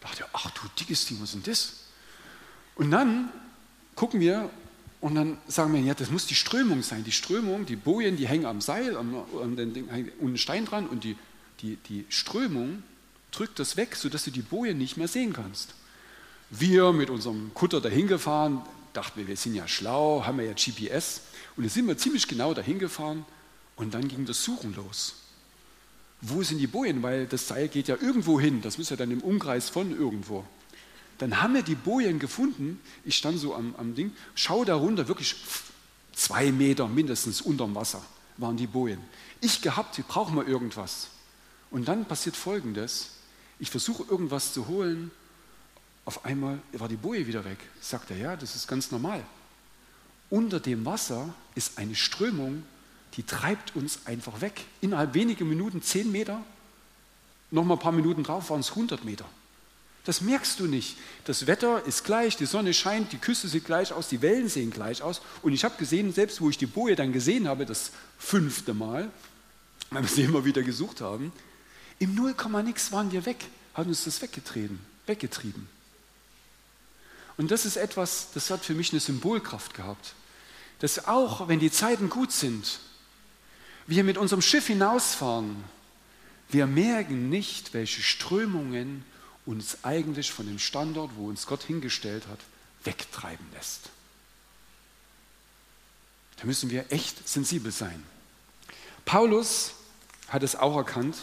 dachte, 0.02 0.26
ach 0.32 0.50
du 0.50 0.62
dickes 0.78 1.06
Ding, 1.06 1.18
was 1.20 1.34
ist 1.34 1.34
denn 1.34 1.52
das? 1.52 1.72
Und 2.74 2.90
dann 2.90 3.30
gucken 3.94 4.20
wir 4.20 4.50
und 5.00 5.14
dann 5.14 5.38
sagen 5.48 5.72
wir, 5.72 5.80
ja, 5.80 5.94
das 5.94 6.10
muss 6.10 6.26
die 6.26 6.34
Strömung 6.34 6.82
sein. 6.82 7.04
Die 7.04 7.12
Strömung, 7.12 7.66
die 7.66 7.76
Bojen, 7.76 8.16
die 8.16 8.28
hängen 8.28 8.46
am 8.46 8.60
Seil, 8.60 8.96
am, 8.96 9.14
am 9.14 9.56
den, 9.56 9.88
und 10.20 10.34
ein 10.34 10.38
Stein 10.38 10.64
dran 10.64 10.86
und 10.86 11.04
die, 11.04 11.16
die, 11.60 11.76
die 11.88 12.04
Strömung 12.08 12.82
drückt 13.30 13.58
das 13.58 13.76
weg, 13.76 13.96
sodass 13.96 14.24
du 14.24 14.30
die 14.30 14.42
Bojen 14.42 14.78
nicht 14.78 14.96
mehr 14.96 15.08
sehen 15.08 15.32
kannst. 15.32 15.74
Wir 16.50 16.92
mit 16.92 17.08
unserem 17.10 17.52
Kutter 17.54 17.80
dahin 17.80 18.08
gefahren, 18.08 18.62
dachten 18.92 19.20
wir, 19.20 19.26
wir 19.26 19.36
sind 19.36 19.54
ja 19.54 19.66
schlau, 19.66 20.24
haben 20.26 20.38
wir 20.38 20.44
ja 20.44 20.52
GPS. 20.52 21.22
Und 21.56 21.64
dann 21.64 21.70
sind 21.70 21.86
wir 21.86 21.96
ziemlich 21.96 22.28
genau 22.28 22.54
dahin 22.54 22.78
gefahren 22.78 23.24
und 23.76 23.94
dann 23.94 24.06
ging 24.08 24.26
das 24.26 24.42
Suchen 24.44 24.74
los 24.74 25.21
wo 26.22 26.42
sind 26.42 26.58
die 26.58 26.66
Bojen? 26.66 27.02
Weil 27.02 27.26
das 27.26 27.48
Seil 27.48 27.68
geht 27.68 27.88
ja 27.88 27.96
irgendwo 28.00 28.40
hin. 28.40 28.62
Das 28.62 28.78
muss 28.78 28.90
ja 28.90 28.96
dann 28.96 29.10
im 29.10 29.20
Umkreis 29.20 29.68
von 29.68 29.90
irgendwo. 29.90 30.44
Dann 31.18 31.42
haben 31.42 31.54
wir 31.54 31.62
die 31.62 31.74
Bojen 31.74 32.18
gefunden. 32.18 32.80
Ich 33.04 33.16
stand 33.16 33.38
so 33.38 33.54
am, 33.54 33.74
am 33.76 33.94
Ding, 33.94 34.12
schau 34.34 34.64
da 34.64 34.74
runter, 34.74 35.08
wirklich 35.08 35.36
zwei 36.12 36.50
Meter 36.52 36.88
mindestens 36.88 37.40
unterm 37.40 37.74
Wasser 37.74 38.02
waren 38.38 38.56
die 38.56 38.66
Bojen. 38.66 39.00
Ich 39.40 39.62
gehabt, 39.62 39.96
wir 39.96 40.04
brauchen 40.04 40.34
mal 40.34 40.46
irgendwas. 40.46 41.08
Und 41.70 41.88
dann 41.88 42.04
passiert 42.04 42.36
Folgendes. 42.36 43.10
Ich 43.58 43.70
versuche 43.70 44.04
irgendwas 44.10 44.52
zu 44.52 44.68
holen. 44.68 45.10
Auf 46.04 46.24
einmal 46.24 46.60
war 46.72 46.88
die 46.88 46.96
Boje 46.96 47.26
wieder 47.26 47.44
weg. 47.44 47.58
Sagt 47.80 48.10
er, 48.10 48.16
ja, 48.16 48.36
das 48.36 48.56
ist 48.56 48.66
ganz 48.68 48.90
normal. 48.90 49.24
Unter 50.30 50.60
dem 50.60 50.84
Wasser 50.84 51.34
ist 51.54 51.78
eine 51.78 51.94
Strömung, 51.94 52.64
die 53.16 53.24
treibt 53.24 53.76
uns 53.76 54.00
einfach 54.06 54.40
weg. 54.40 54.64
Innerhalb 54.80 55.14
weniger 55.14 55.44
Minuten 55.44 55.82
10 55.82 56.10
Meter, 56.10 56.42
noch 57.50 57.64
mal 57.64 57.74
ein 57.74 57.80
paar 57.80 57.92
Minuten 57.92 58.24
drauf 58.24 58.50
waren 58.50 58.60
es 58.60 58.70
100 58.70 59.04
Meter. 59.04 59.26
Das 60.04 60.20
merkst 60.20 60.58
du 60.58 60.66
nicht. 60.66 60.96
Das 61.24 61.46
Wetter 61.46 61.84
ist 61.86 62.02
gleich, 62.02 62.36
die 62.36 62.46
Sonne 62.46 62.74
scheint, 62.74 63.12
die 63.12 63.18
Küste 63.18 63.46
sieht 63.46 63.64
gleich 63.64 63.92
aus, 63.92 64.08
die 64.08 64.20
Wellen 64.20 64.48
sehen 64.48 64.70
gleich 64.70 65.00
aus. 65.02 65.22
Und 65.42 65.52
ich 65.52 65.64
habe 65.64 65.76
gesehen, 65.76 66.12
selbst 66.12 66.40
wo 66.40 66.50
ich 66.50 66.58
die 66.58 66.66
Boje 66.66 66.96
dann 66.96 67.12
gesehen 67.12 67.46
habe, 67.46 67.66
das 67.66 67.92
fünfte 68.18 68.74
Mal, 68.74 69.10
weil 69.90 70.02
wir 70.02 70.08
sie 70.08 70.22
immer 70.22 70.44
wieder 70.44 70.62
gesucht 70.62 71.00
haben, 71.00 71.32
im 72.00 72.16
Nullkomma 72.16 72.62
nix 72.62 72.90
waren 72.90 73.12
wir 73.12 73.26
weg, 73.26 73.44
haben 73.74 73.90
uns 73.90 74.04
das 74.04 74.20
weggetrieben, 74.22 74.80
weggetrieben. 75.06 75.68
Und 77.36 77.50
das 77.52 77.64
ist 77.64 77.76
etwas, 77.76 78.28
das 78.34 78.50
hat 78.50 78.64
für 78.64 78.74
mich 78.74 78.90
eine 78.90 79.00
Symbolkraft 79.00 79.74
gehabt. 79.74 80.14
Dass 80.80 81.06
auch, 81.06 81.46
wenn 81.46 81.60
die 81.60 81.70
Zeiten 81.70 82.10
gut 82.10 82.32
sind, 82.32 82.80
wir 83.86 84.04
mit 84.04 84.18
unserem 84.18 84.42
Schiff 84.42 84.66
hinausfahren, 84.66 85.64
wir 86.50 86.66
merken 86.66 87.30
nicht, 87.30 87.72
welche 87.74 88.02
Strömungen 88.02 89.04
uns 89.46 89.78
eigentlich 89.82 90.30
von 90.30 90.46
dem 90.46 90.58
Standort, 90.58 91.12
wo 91.16 91.28
uns 91.28 91.46
Gott 91.46 91.62
hingestellt 91.62 92.26
hat, 92.28 92.38
wegtreiben 92.84 93.46
lässt. 93.54 93.90
Da 96.36 96.46
müssen 96.46 96.70
wir 96.70 96.90
echt 96.90 97.28
sensibel 97.28 97.72
sein. 97.72 98.02
Paulus 99.04 99.72
hat 100.28 100.42
es 100.42 100.56
auch 100.56 100.76
erkannt 100.76 101.16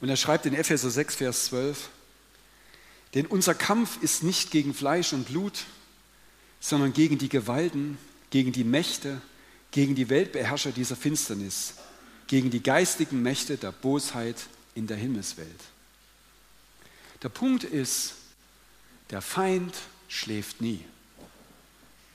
und 0.00 0.08
er 0.08 0.16
schreibt 0.16 0.46
in 0.46 0.54
Epheser 0.54 0.90
6, 0.90 1.16
Vers 1.16 1.46
12, 1.46 1.88
denn 3.14 3.26
unser 3.26 3.54
Kampf 3.54 4.02
ist 4.02 4.22
nicht 4.22 4.50
gegen 4.50 4.74
Fleisch 4.74 5.12
und 5.12 5.24
Blut, 5.24 5.64
sondern 6.60 6.92
gegen 6.92 7.18
die 7.18 7.28
Gewalten, 7.28 7.98
gegen 8.30 8.52
die 8.52 8.64
Mächte, 8.64 9.20
gegen 9.70 9.94
die 9.94 10.08
Weltbeherrscher 10.08 10.72
dieser 10.72 10.96
Finsternis, 10.96 11.74
gegen 12.26 12.50
die 12.50 12.62
geistigen 12.62 13.22
Mächte 13.22 13.56
der 13.56 13.72
Bosheit 13.72 14.36
in 14.74 14.86
der 14.86 14.96
Himmelswelt. 14.96 15.60
Der 17.22 17.28
Punkt 17.28 17.64
ist, 17.64 18.14
der 19.10 19.22
Feind 19.22 19.74
schläft 20.08 20.60
nie. 20.60 20.84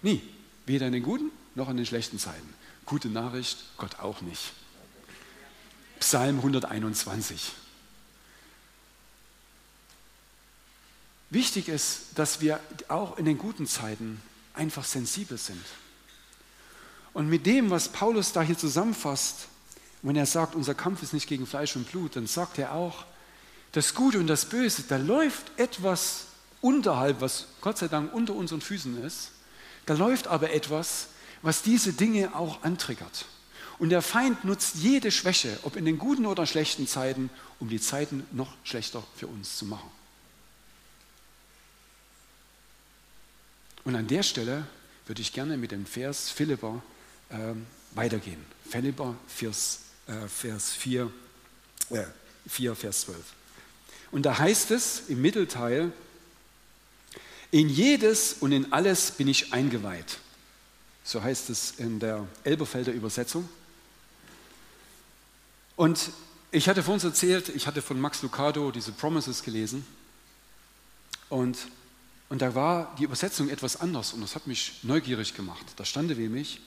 Nie. 0.01 0.21
Weder 0.65 0.87
in 0.87 0.93
den 0.93 1.03
guten 1.03 1.31
noch 1.55 1.69
in 1.69 1.77
den 1.77 1.85
schlechten 1.85 2.19
Zeiten. 2.19 2.53
Gute 2.85 3.09
Nachricht, 3.09 3.57
Gott 3.77 3.99
auch 3.99 4.21
nicht. 4.21 4.53
Psalm 5.99 6.37
121. 6.37 7.51
Wichtig 11.29 11.67
ist, 11.67 12.01
dass 12.15 12.41
wir 12.41 12.59
auch 12.89 13.17
in 13.17 13.25
den 13.25 13.37
guten 13.37 13.67
Zeiten 13.67 14.21
einfach 14.53 14.83
sensibel 14.83 15.37
sind. 15.37 15.63
Und 17.13 17.29
mit 17.29 17.45
dem, 17.45 17.69
was 17.69 17.89
Paulus 17.89 18.31
da 18.31 18.41
hier 18.41 18.57
zusammenfasst, 18.57 19.47
wenn 20.01 20.15
er 20.15 20.25
sagt, 20.25 20.55
unser 20.55 20.73
Kampf 20.73 21.01
ist 21.03 21.13
nicht 21.13 21.27
gegen 21.27 21.45
Fleisch 21.45 21.75
und 21.75 21.89
Blut, 21.89 22.15
dann 22.15 22.27
sagt 22.27 22.57
er 22.57 22.73
auch, 22.73 23.05
das 23.71 23.93
Gute 23.95 24.19
und 24.19 24.27
das 24.27 24.45
Böse, 24.45 24.83
da 24.87 24.97
läuft 24.97 25.57
etwas 25.57 26.25
unterhalb, 26.61 27.21
was 27.21 27.47
Gott 27.61 27.77
sei 27.77 27.87
Dank 27.87 28.13
unter 28.13 28.33
unseren 28.33 28.61
Füßen 28.61 29.03
ist. 29.03 29.31
Da 29.85 29.93
läuft 29.93 30.27
aber 30.27 30.51
etwas, 30.53 31.07
was 31.41 31.61
diese 31.61 31.93
Dinge 31.93 32.35
auch 32.35 32.63
antriggert. 32.63 33.25
Und 33.79 33.89
der 33.89 34.01
Feind 34.01 34.45
nutzt 34.45 34.75
jede 34.75 35.11
Schwäche, 35.11 35.59
ob 35.63 35.75
in 35.75 35.85
den 35.85 35.97
guten 35.97 36.25
oder 36.25 36.45
schlechten 36.45 36.87
Zeiten, 36.87 37.29
um 37.59 37.69
die 37.69 37.81
Zeiten 37.81 38.25
noch 38.31 38.53
schlechter 38.63 39.03
für 39.15 39.27
uns 39.27 39.57
zu 39.57 39.65
machen. 39.65 39.89
Und 43.83 43.95
an 43.95 44.07
der 44.07 44.23
Stelle 44.23 44.65
würde 45.05 45.21
ich 45.21 45.33
gerne 45.33 45.57
mit 45.57 45.71
dem 45.71 45.85
Vers 45.85 46.29
Philipper 46.29 46.69
ähm, 46.69 46.92
weitergehen. 47.91 48.43
Philipper 48.69 49.15
Vers, 49.27 49.79
äh, 50.07 50.27
Vers 50.27 50.71
4, 50.71 51.11
äh, 51.89 52.03
4, 52.47 52.75
Vers 52.75 53.01
12. 53.01 53.17
Und 54.11 54.23
da 54.23 54.37
heißt 54.37 54.71
es 54.71 55.03
im 55.09 55.21
Mittelteil, 55.21 55.91
in 57.51 57.69
jedes 57.69 58.33
und 58.33 58.51
in 58.51 58.73
alles 58.73 59.11
bin 59.11 59.27
ich 59.27 59.53
eingeweiht. 59.53 60.17
So 61.03 61.21
heißt 61.21 61.49
es 61.49 61.71
in 61.77 61.99
der 61.99 62.25
Elberfelder 62.43 62.91
Übersetzung. 62.91 63.47
Und 65.75 66.11
ich 66.51 66.69
hatte 66.69 66.83
vor 66.83 66.93
uns 66.93 67.03
erzählt, 67.03 67.49
ich 67.49 67.67
hatte 67.67 67.81
von 67.81 67.99
Max 67.99 68.21
Lucado 68.21 68.71
diese 68.71 68.91
Promises 68.91 69.43
gelesen. 69.43 69.85
Und, 71.29 71.57
und 72.29 72.41
da 72.41 72.55
war 72.55 72.95
die 72.97 73.03
Übersetzung 73.03 73.49
etwas 73.49 73.79
anders 73.81 74.13
und 74.13 74.21
das 74.21 74.35
hat 74.35 74.47
mich 74.47 74.79
neugierig 74.83 75.35
gemacht. 75.35 75.65
Da 75.75 75.85
stand 75.85 76.15
nämlich, 76.17 76.61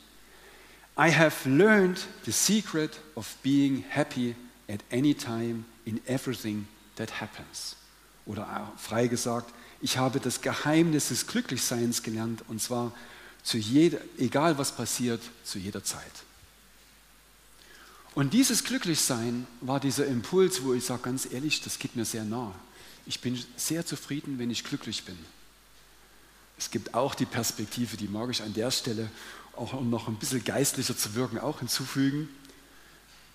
I 0.99 1.11
have 1.11 1.47
learned 1.47 1.99
the 2.25 2.33
secret 2.33 2.99
of 3.17 3.37
being 3.43 3.85
happy 3.89 4.35
at 4.69 4.81
any 4.91 5.15
time 5.15 5.67
in 5.85 6.01
everything 6.07 6.67
that 6.97 7.21
happens. 7.21 7.77
Oder 8.25 8.73
frei 8.79 9.07
gesagt, 9.07 9.53
ich 9.81 9.99
habe 9.99 10.21
das 10.21 10.41
Geheimnis 10.41 11.09
des 11.09 11.27
Glücklichseins 11.27 12.03
gelernt 12.03 12.43
und 12.49 12.63
zwar 12.63 12.93
zu 13.43 13.59
jeder, 13.59 13.99
egal 14.19 14.59
was 14.59 14.75
passiert, 14.75 15.21
zu 15.45 15.59
jeder 15.59 15.85
Zeit. 15.85 16.03
Und 18.15 18.33
dieses 18.33 18.65
Glücklichsein 18.65 19.47
war 19.61 19.79
dieser 19.79 20.07
Impuls, 20.07 20.63
wo 20.63 20.73
ich 20.73 20.85
sage 20.85 21.03
ganz 21.03 21.31
ehrlich, 21.31 21.61
das 21.61 21.79
geht 21.79 21.95
mir 21.95 22.07
sehr 22.07 22.25
nah. 22.25 22.55
Ich 23.05 23.21
bin 23.21 23.39
sehr 23.57 23.85
zufrieden, 23.85 24.39
wenn 24.39 24.51
ich 24.51 24.65
glücklich 24.65 25.05
bin. 25.05 25.19
Es 26.59 26.71
gibt 26.71 26.95
auch 26.95 27.15
die 27.15 27.27
Perspektive, 27.27 27.97
die 27.97 28.09
mag 28.09 28.31
ich 28.31 28.43
an 28.43 28.55
der 28.55 28.71
Stelle, 28.71 29.11
auch 29.57 29.73
um 29.73 29.91
noch 29.91 30.09
ein 30.09 30.17
bisschen 30.17 30.45
geistlicher 30.45 30.97
zu 30.97 31.15
wirken, 31.15 31.39
auch 31.39 31.59
hinzufügen. 31.59 32.29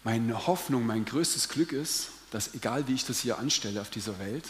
Meine 0.04 0.48
Hoffnung, 0.48 0.86
mein 0.86 1.06
größtes 1.06 1.50
Glück 1.50 1.72
ist, 1.72 2.10
dass 2.32 2.54
egal 2.54 2.88
wie 2.88 2.94
ich 2.94 3.06
das 3.06 3.20
hier 3.20 3.38
anstelle 3.38 3.82
auf 3.82 3.90
dieser 3.90 4.18
Welt, 4.20 4.46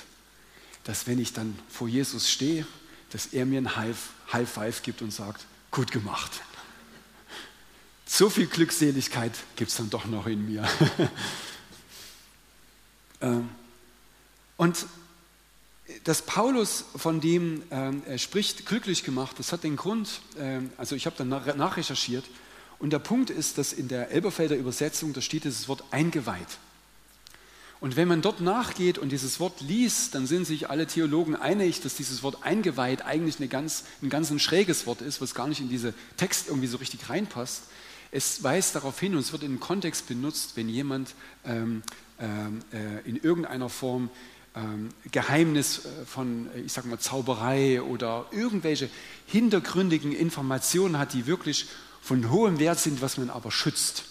dass 0.83 1.07
wenn 1.07 1.19
ich 1.19 1.33
dann 1.33 1.57
vor 1.69 1.87
Jesus 1.87 2.29
stehe, 2.29 2.65
dass 3.11 3.27
er 3.27 3.45
mir 3.45 3.59
ein 3.59 3.75
High, 3.75 3.97
High 4.31 4.49
Five 4.49 4.83
gibt 4.83 5.01
und 5.01 5.11
sagt, 5.11 5.45
gut 5.69 5.91
gemacht. 5.91 6.31
So 8.05 8.29
viel 8.29 8.47
Glückseligkeit 8.47 9.33
gibt 9.55 9.71
es 9.71 9.77
dann 9.77 9.89
doch 9.89 10.05
noch 10.05 10.27
in 10.27 10.45
mir. 10.45 10.67
Ähm, 13.21 13.49
und 14.57 14.85
dass 16.03 16.21
Paulus 16.23 16.85
von 16.95 17.21
dem 17.21 17.63
er 17.69 18.17
spricht, 18.17 18.65
glücklich 18.65 19.03
gemacht, 19.03 19.37
das 19.39 19.51
hat 19.51 19.63
den 19.63 19.75
Grund, 19.75 20.21
ähm, 20.39 20.71
also 20.77 20.95
ich 20.95 21.05
habe 21.05 21.15
dann 21.17 21.29
nachrecherchiert, 21.29 22.25
und 22.81 22.91
der 22.91 22.99
Punkt 22.99 23.29
ist, 23.29 23.59
dass 23.59 23.73
in 23.73 23.87
der 23.87 24.09
Elberfelder 24.09 24.55
Übersetzung, 24.55 25.13
da 25.13 25.21
steht 25.21 25.43
dieses 25.43 25.67
Wort 25.67 25.83
eingeweiht. 25.91 26.57
Und 27.79 27.95
wenn 27.95 28.07
man 28.07 28.23
dort 28.23 28.41
nachgeht 28.41 28.97
und 28.97 29.11
dieses 29.11 29.39
Wort 29.39 29.61
liest, 29.61 30.15
dann 30.15 30.25
sind 30.25 30.45
sich 30.45 30.69
alle 30.69 30.87
Theologen 30.87 31.35
einig, 31.35 31.81
dass 31.81 31.95
dieses 31.95 32.23
Wort 32.23 32.43
eingeweiht 32.43 33.03
eigentlich 33.03 33.37
eine 33.37 33.47
ganz, 33.47 33.85
ein 34.01 34.09
ganz 34.09 34.31
ein 34.31 34.39
schräges 34.39 34.87
Wort 34.87 35.01
ist, 35.01 35.21
was 35.21 35.35
gar 35.35 35.47
nicht 35.47 35.61
in 35.61 35.69
diesen 35.69 35.93
Text 36.17 36.47
irgendwie 36.47 36.67
so 36.67 36.77
richtig 36.77 37.07
reinpasst. 37.07 37.63
Es 38.11 38.43
weist 38.43 38.75
darauf 38.75 38.99
hin 38.99 39.13
und 39.13 39.21
es 39.21 39.31
wird 39.31 39.43
einem 39.43 39.59
Kontext 39.59 40.07
benutzt, 40.07 40.53
wenn 40.55 40.67
jemand 40.67 41.13
ähm, 41.45 41.83
ähm 42.19 42.61
äh, 42.71 43.07
in 43.07 43.17
irgendeiner 43.17 43.69
Form 43.69 44.09
Geheimnis 45.11 45.85
äh, 45.85 46.05
von, 46.05 46.49
ich 46.65 46.73
sag 46.73 46.85
mal, 46.85 46.99
Zauberei 46.99 47.81
oder 47.81 48.25
irgendwelche 48.31 48.89
hintergründigen 49.27 50.11
Informationen 50.11 50.97
hat, 50.97 51.13
die 51.13 51.25
wirklich 51.25 51.67
von 52.01 52.29
hohem 52.29 52.59
Wert 52.59 52.79
sind, 52.79 53.01
was 53.01 53.17
man 53.17 53.29
aber 53.29 53.51
schützt. 53.51 54.05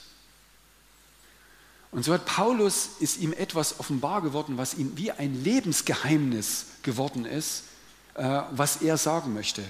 Und 1.90 2.04
so 2.04 2.14
hat 2.14 2.24
Paulus, 2.24 2.90
ist 3.00 3.18
ihm 3.18 3.32
etwas 3.32 3.80
offenbar 3.80 4.22
geworden, 4.22 4.56
was 4.56 4.74
ihm 4.74 4.96
wie 4.96 5.10
ein 5.10 5.42
Lebensgeheimnis 5.42 6.66
geworden 6.82 7.24
ist, 7.24 7.64
äh, 8.14 8.42
was 8.52 8.80
er 8.80 8.96
sagen 8.96 9.34
möchte. 9.34 9.62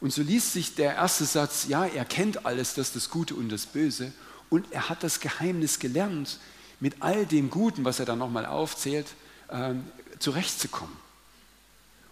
Und 0.00 0.12
so 0.12 0.22
liest 0.22 0.52
sich 0.52 0.74
der 0.74 0.96
erste 0.96 1.24
Satz, 1.24 1.66
ja, 1.68 1.84
er 1.86 2.04
kennt 2.04 2.44
alles, 2.44 2.74
das 2.74 2.92
das 2.92 3.08
Gute 3.08 3.34
und 3.34 3.48
das 3.48 3.66
Böse. 3.66 4.12
Und 4.50 4.66
er 4.70 4.88
hat 4.88 5.02
das 5.02 5.20
Geheimnis 5.20 5.78
gelernt, 5.78 6.38
mit 6.78 6.96
all 7.00 7.24
dem 7.24 7.50
Guten, 7.50 7.84
was 7.84 8.00
er 8.00 8.06
dann 8.06 8.18
nochmal 8.18 8.44
aufzählt, 8.44 9.06
ähm, 9.48 9.84
zurechtzukommen. 10.22 10.96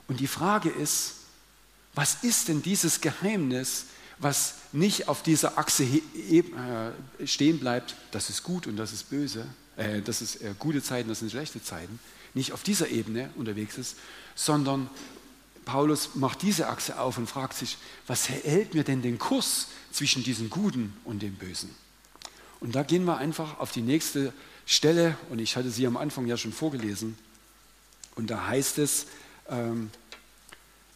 Und 0.08 0.20
die 0.20 0.26
Frage 0.26 0.68
ist, 0.68 1.14
was 1.94 2.22
ist 2.22 2.48
denn 2.48 2.62
dieses 2.62 3.00
Geheimnis, 3.00 3.86
was 4.18 4.54
nicht 4.72 5.08
auf 5.08 5.22
dieser 5.22 5.58
Achse 5.58 5.84
äh, 5.84 6.42
stehen 7.24 7.58
bleibt, 7.58 7.96
das 8.10 8.30
ist 8.30 8.42
gut 8.42 8.66
und 8.66 8.76
das 8.76 8.92
ist 8.92 9.10
böse, 9.10 9.46
äh, 9.76 10.02
das 10.02 10.22
ist 10.22 10.42
äh, 10.42 10.54
gute 10.58 10.82
Zeiten, 10.82 11.08
das 11.08 11.20
sind 11.20 11.30
schlechte 11.30 11.62
Zeiten, 11.62 11.98
nicht 12.34 12.52
auf 12.52 12.62
dieser 12.62 12.88
Ebene 12.88 13.30
unterwegs 13.36 13.78
ist, 13.78 13.96
sondern 14.34 14.88
Paulus 15.64 16.14
macht 16.14 16.42
diese 16.42 16.68
Achse 16.68 16.98
auf 16.98 17.18
und 17.18 17.28
fragt 17.28 17.54
sich, 17.54 17.78
was 18.06 18.28
hält 18.28 18.74
mir 18.74 18.84
denn 18.84 19.02
den 19.02 19.18
Kurs 19.18 19.68
zwischen 19.92 20.22
diesem 20.22 20.50
Guten 20.50 20.96
und 21.04 21.22
dem 21.22 21.34
Bösen? 21.34 21.70
Und 22.60 22.74
da 22.74 22.82
gehen 22.82 23.04
wir 23.04 23.16
einfach 23.16 23.58
auf 23.58 23.72
die 23.72 23.82
nächste 23.82 24.32
Stelle, 24.66 25.16
und 25.30 25.38
ich 25.38 25.56
hatte 25.56 25.70
sie 25.70 25.86
am 25.86 25.96
Anfang 25.96 26.26
ja 26.26 26.36
schon 26.36 26.52
vorgelesen, 26.52 27.16
und 28.14 28.30
da 28.30 28.46
heißt 28.46 28.78
es 28.78 29.06
ähm, 29.48 29.90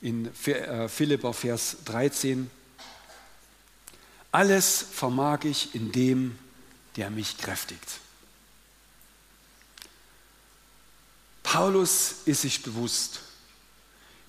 in 0.00 0.30
Philipper 0.34 1.32
Vers 1.32 1.78
13, 1.86 2.50
alles 4.30 4.84
vermag 4.92 5.44
ich 5.44 5.74
in 5.74 5.92
dem, 5.92 6.38
der 6.96 7.10
mich 7.10 7.38
kräftigt. 7.38 8.00
Paulus 11.42 12.16
ist 12.24 12.42
sich 12.42 12.62
bewusst, 12.62 13.20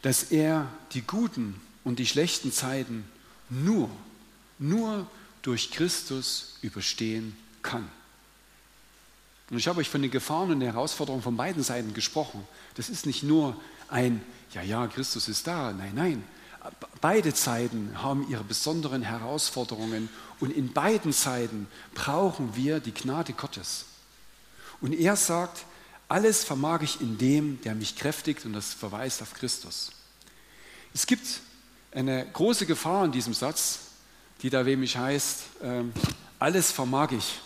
dass 0.04 0.24
er 0.32 0.72
die 0.94 1.02
guten 1.02 1.60
und 1.84 1.98
die 1.98 2.06
schlechten 2.06 2.52
Zeiten 2.52 3.04
nur, 3.50 3.90
nur 4.60 5.10
durch 5.42 5.72
Christus 5.72 6.58
überstehen 6.62 7.36
kann. 7.64 7.90
Und 9.50 9.58
ich 9.58 9.68
habe 9.68 9.80
euch 9.80 9.90
von 9.90 10.02
den 10.02 10.12
Gefahren 10.12 10.52
und 10.52 10.60
den 10.60 10.72
Herausforderungen 10.72 11.24
von 11.24 11.38
beiden 11.38 11.64
Seiten 11.64 11.94
gesprochen. 11.94 12.48
Das 12.76 12.90
ist 12.90 13.06
nicht 13.06 13.24
nur 13.24 13.56
ein, 13.90 14.22
ja, 14.54 14.62
ja, 14.62 14.88
Christus 14.88 15.28
ist 15.28 15.46
da. 15.46 15.72
Nein, 15.72 15.94
nein. 15.94 16.24
Beide 17.00 17.34
Zeiten 17.34 17.92
haben 18.02 18.28
ihre 18.30 18.44
besonderen 18.44 19.04
Herausforderungen 19.04 20.10
und 20.40 20.52
in 20.52 20.74
beiden 20.74 21.14
Zeiten 21.14 21.68
brauchen 21.94 22.56
wir 22.56 22.80
die 22.80 22.94
Gnade 22.94 23.34
Gottes. 23.34 23.86
Und 24.82 24.94
er 24.94 25.16
sagt, 25.16 25.66
alles 26.08 26.44
vermag 26.44 26.82
ich 26.82 27.02
in 27.02 27.18
dem, 27.18 27.62
der 27.62 27.76
mich 27.76 27.96
kräftigt 27.96 28.46
und 28.46 28.54
das 28.54 28.74
verweist 28.74 29.22
auf 29.22 29.34
Christus. 29.34 29.92
Es 30.94 31.06
gibt 31.06 31.26
eine 31.92 32.26
große 32.32 32.66
Gefahr 32.66 33.06
in 33.06 33.12
diesem 33.12 33.34
Satz, 33.34 33.80
die 34.42 34.50
da 34.50 34.64
nämlich 34.64 34.98
heißt, 34.98 35.44
äh, 35.62 35.84
alles 36.40 36.72
vermag 36.72 37.12
ich. 37.12 37.40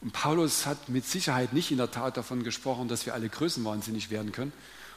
Und 0.00 0.12
Paulus 0.12 0.66
hat 0.66 0.88
mit 0.88 1.06
Sicherheit 1.06 1.52
nicht 1.52 1.70
in 1.70 1.78
der 1.78 1.90
Tat 1.90 2.16
davon 2.16 2.44
gesprochen, 2.44 2.88
dass 2.88 3.06
wir 3.06 3.14
alle 3.14 3.28
größenwahnsinnig 3.28 4.10
werden 4.10 4.32
können 4.32 4.52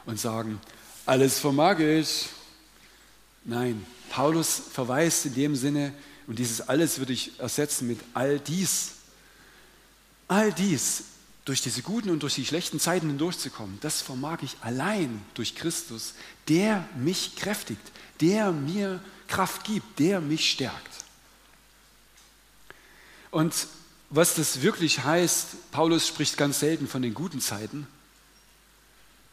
und 0.05 0.19
sagen, 0.19 0.59
alles 1.05 1.39
vermag 1.39 1.79
ich. 1.79 2.29
Nein, 3.43 3.85
Paulus 4.09 4.61
verweist 4.71 5.25
in 5.25 5.33
dem 5.33 5.55
Sinne, 5.55 5.93
und 6.27 6.37
dieses 6.37 6.61
alles 6.61 6.99
würde 6.99 7.13
ich 7.13 7.39
ersetzen 7.39 7.87
mit 7.87 7.99
all 8.13 8.39
dies. 8.39 8.91
All 10.27 10.53
dies, 10.53 11.03
durch 11.43 11.61
diese 11.61 11.81
guten 11.81 12.09
und 12.11 12.21
durch 12.21 12.35
die 12.35 12.45
schlechten 12.45 12.79
Zeiten 12.79 13.07
hindurchzukommen, 13.07 13.79
das 13.81 14.01
vermag 14.01 14.37
ich 14.43 14.55
allein 14.61 15.25
durch 15.33 15.55
Christus, 15.55 16.13
der 16.47 16.87
mich 16.95 17.35
kräftigt, 17.35 17.81
der 18.21 18.51
mir 18.51 19.01
Kraft 19.27 19.63
gibt, 19.63 19.99
der 19.99 20.21
mich 20.21 20.51
stärkt. 20.51 20.91
Und 23.31 23.53
was 24.11 24.35
das 24.35 24.61
wirklich 24.61 25.03
heißt, 25.03 25.71
Paulus 25.71 26.07
spricht 26.07 26.37
ganz 26.37 26.59
selten 26.59 26.87
von 26.87 27.01
den 27.01 27.13
guten 27.13 27.41
Zeiten, 27.41 27.87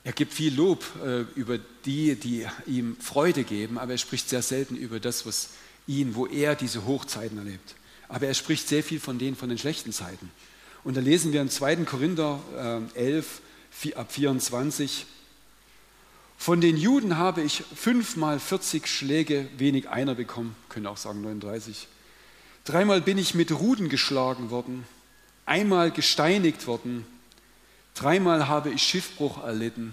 er 0.04 0.12
gibt 0.12 0.32
viel 0.32 0.54
Lob 0.54 0.84
äh, 1.04 1.22
über 1.34 1.58
die, 1.84 2.14
die 2.14 2.46
ihm 2.66 2.96
Freude 2.98 3.44
geben, 3.44 3.76
aber 3.76 3.92
er 3.92 3.98
spricht 3.98 4.28
sehr 4.28 4.40
selten 4.40 4.76
über 4.76 5.00
das, 5.00 5.26
was 5.26 5.50
ihn, 5.86 6.14
wo 6.14 6.26
er 6.26 6.54
diese 6.54 6.86
Hochzeiten 6.86 7.36
erlebt. 7.36 7.74
Aber 8.08 8.26
er 8.26 8.34
spricht 8.34 8.68
sehr 8.68 8.82
viel 8.82 9.00
von 9.00 9.18
denen, 9.18 9.36
von 9.36 9.50
den 9.50 9.58
schlechten 9.58 9.92
Zeiten. 9.92 10.30
Und 10.84 10.96
da 10.96 11.00
lesen 11.00 11.32
wir 11.32 11.42
im 11.42 11.50
2. 11.50 11.76
Korinther 11.84 12.40
äh, 12.94 12.98
11, 12.98 13.42
4, 13.70 13.98
ab 13.98 14.12
24, 14.12 15.04
von 16.38 16.60
den 16.60 16.76
Juden 16.76 17.18
habe 17.18 17.42
ich 17.42 17.64
fünfmal 17.74 18.38
40 18.38 18.86
Schläge, 18.86 19.48
wenig 19.58 19.88
einer 19.88 20.14
bekommen, 20.14 20.54
können 20.68 20.86
auch 20.86 20.96
sagen 20.96 21.20
39. 21.20 21.88
Dreimal 22.68 23.00
bin 23.00 23.18
ich 23.18 23.34
mit 23.34 23.50
Ruden 23.50 23.88
geschlagen 23.88 24.50
worden, 24.50 24.86
einmal 25.46 25.90
gesteinigt 25.90 26.66
worden, 26.66 27.06
Dreimal 27.98 28.46
habe 28.46 28.70
ich 28.70 28.84
Schiffbruch 28.84 29.42
erlitten 29.42 29.92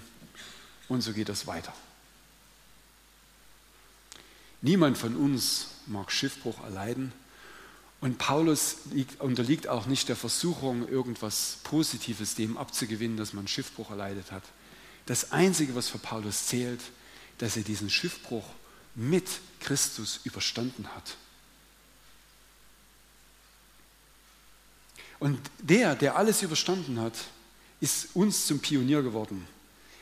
und 0.88 1.02
so 1.02 1.12
geht 1.12 1.28
es 1.28 1.48
weiter. 1.48 1.74
Niemand 4.62 4.96
von 4.96 5.16
uns 5.16 5.70
mag 5.88 6.12
Schiffbruch 6.12 6.64
erleiden. 6.64 7.12
Und 8.00 8.20
Paulus 8.20 8.78
liegt, 8.92 9.22
unterliegt 9.22 9.68
auch 9.68 9.88
nicht 9.88 10.08
der 10.08 10.16
Versuchung, 10.16 10.88
irgendwas 10.88 11.58
Positives 11.64 12.36
dem 12.36 12.58
abzugewinnen, 12.58 13.18
dass 13.18 13.34
man 13.34 13.48
Schiffbruch 13.48 13.90
erleidet 13.90 14.32
hat. 14.32 14.44
Das 15.08 15.32
Einzige, 15.32 15.74
was 15.74 15.90
für 15.90 15.98
Paulus 15.98 16.46
zählt, 16.46 16.82
dass 17.40 17.58
er 17.58 17.64
diesen 17.64 17.90
Schiffbruch 17.90 18.46
mit 18.94 19.28
Christus 19.62 20.20
überstanden 20.26 20.88
hat. 20.96 21.18
Und 25.20 25.40
der, 25.60 25.96
der 25.96 26.18
alles 26.18 26.42
überstanden 26.42 27.00
hat, 27.00 27.14
ist 27.80 28.10
uns 28.16 28.48
zum 28.48 28.60
Pionier 28.60 29.02
geworden. 29.02 29.48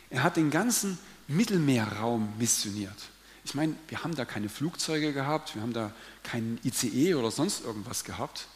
Er 0.10 0.23
hat 0.23 0.38
den 0.38 0.52
ganzen 0.52 0.97
Mittelmeerraum 1.28 2.34
missioniert. 2.38 2.97
Ich 3.45 3.56
meine, 3.56 3.76
wir 3.88 4.04
haben 4.04 4.15
da 4.15 4.26
keine 4.26 4.49
Flugzeuge 4.49 5.13
gehabt, 5.13 5.56
wir 5.56 5.62
haben 5.62 5.73
da 5.73 5.93
keinen 6.23 6.60
ICE 6.63 7.15
oder 7.15 7.32
sonst 7.32 7.63
irgendwas 7.65 8.04
gehabt. 8.04 8.47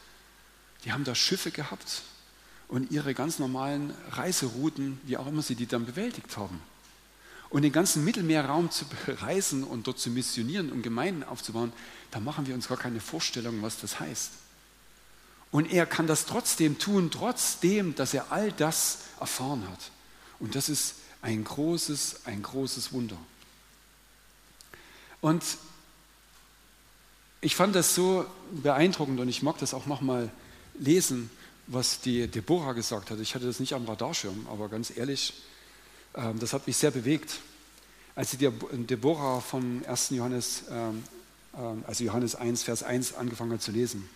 Die 0.86 0.92
haben 0.92 1.04
da 1.04 1.16
Schiffe 1.16 1.52
gehabt 1.52 2.04
und 2.68 2.92
ihre 2.92 3.14
ganz 3.14 3.40
normalen 3.40 3.94
Reiserouten, 4.12 5.00
wie 5.04 5.18
auch 5.18 5.28
immer 5.28 5.42
sie 5.42 5.56
die 5.56 5.68
dann 5.68 5.86
bewältigt 5.86 6.38
haben. 6.38 6.62
Und 7.50 7.62
den 7.62 7.72
ganzen 7.72 8.04
Mittelmeerraum 8.04 8.72
zu 8.72 8.86
bereisen 9.06 9.64
und 9.64 9.88
dort 9.88 10.00
zu 10.00 10.10
missionieren 10.10 10.72
und 10.72 10.84
Gemeinden 10.84 11.24
aufzubauen, 11.24 11.72
da 12.12 12.20
machen 12.20 12.46
wir 12.46 12.56
uns 12.56 12.68
gar 12.68 12.78
keine 12.78 13.00
Vorstellung, 13.00 13.62
was 13.62 13.80
das 13.80 14.00
heißt. 14.00 14.32
Und 15.52 15.72
er 15.72 15.86
kann 15.86 16.08
das 16.08 16.26
trotzdem 16.26 16.78
tun, 16.78 17.10
trotzdem, 17.12 17.96
dass 17.96 18.14
er 18.14 18.32
all 18.32 18.52
das 18.52 19.00
erfahren 19.20 19.68
hat. 19.70 19.92
Und 20.40 20.56
das 20.56 20.70
ist 20.70 20.96
ein 21.22 21.44
großes, 21.44 22.26
ein 22.26 22.44
großes 22.44 22.94
Wunder. 22.94 23.18
Und 25.22 25.44
ich 27.42 27.56
fand 27.56 27.76
das 27.76 27.96
so 27.96 28.26
beeindruckend 28.52 29.20
und 29.20 29.30
ich 29.30 29.42
mag 29.42 29.58
das 29.60 29.74
auch 29.74 29.86
nochmal 29.86 30.30
lesen, 30.80 31.30
was 31.68 32.02
die 32.02 32.28
Deborah 32.28 32.74
gesagt 32.74 33.12
hat. 33.12 33.20
Ich 33.20 33.36
hatte 33.36 33.46
das 33.46 33.60
nicht 33.60 33.74
am 33.74 33.86
Radarschirm, 33.86 34.48
aber 34.50 34.70
ganz 34.70 34.96
ehrlich, 34.96 35.34
ähm, 36.16 36.40
das 36.40 36.54
hat 36.54 36.68
mich 36.68 36.78
sehr 36.78 36.92
bewegt. 36.92 37.40
Als 38.16 38.32
die 38.32 38.38
Deborah 38.38 39.42
von 39.42 39.86
1. 39.86 40.10
Johannes, 40.12 40.64
ähm, 40.72 41.04
ähm, 41.56 41.84
also 41.86 42.04
Johannes 42.04 42.36
1, 42.36 42.64
Vers 42.64 42.84
1 42.84 43.14
angefangen 43.14 43.54
hat 43.54 43.62
zu 43.62 43.72
lesen. 43.72 44.10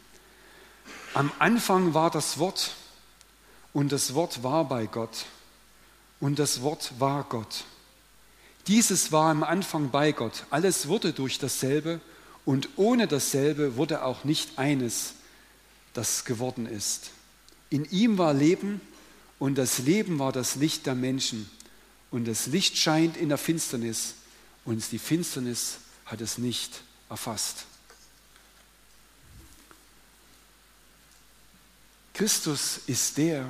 Am 1.14 1.32
Anfang 1.40 1.94
war 1.94 2.10
das 2.10 2.38
Wort 2.40 2.76
und 3.74 3.92
das 3.92 4.14
Wort 4.14 4.44
war 4.44 4.68
bei 4.68 4.86
Gott 4.86 5.26
und 6.20 6.40
das 6.40 6.62
Wort 6.62 6.94
war 7.00 7.26
Gott. 7.26 7.66
Dieses 8.68 9.12
war 9.12 9.32
am 9.32 9.44
Anfang 9.44 9.90
bei 9.90 10.12
Gott. 10.12 10.46
Alles 10.50 10.88
wurde 10.88 11.14
durch 11.14 11.40
dasselbe 11.40 12.00
und 12.46 12.70
ohne 12.76 13.08
dasselbe 13.08 13.76
wurde 13.76 14.04
auch 14.04 14.24
nicht 14.24 14.58
eines, 14.58 15.14
das 15.94 16.26
geworden 16.26 16.66
ist. 16.66 17.12
In 17.70 17.86
ihm 17.86 18.18
war 18.18 18.34
Leben 18.34 18.82
und 19.40 19.58
das 19.58 19.80
Leben 19.80 20.20
war 20.20 20.32
das 20.32 20.56
Licht 20.56 20.86
der 20.86 20.96
Menschen. 20.96 21.50
Und 22.12 22.28
das 22.28 22.48
Licht 22.48 22.78
scheint 22.78 23.18
in 23.18 23.30
der 23.30 23.38
Finsternis 23.38 24.16
und 24.66 24.92
die 24.92 25.00
Finsternis 25.00 25.78
hat 26.06 26.22
es 26.22 26.38
nicht 26.38 26.84
erfasst. 27.10 27.66
Christus 32.14 32.82
ist 32.88 33.18
der, 33.18 33.48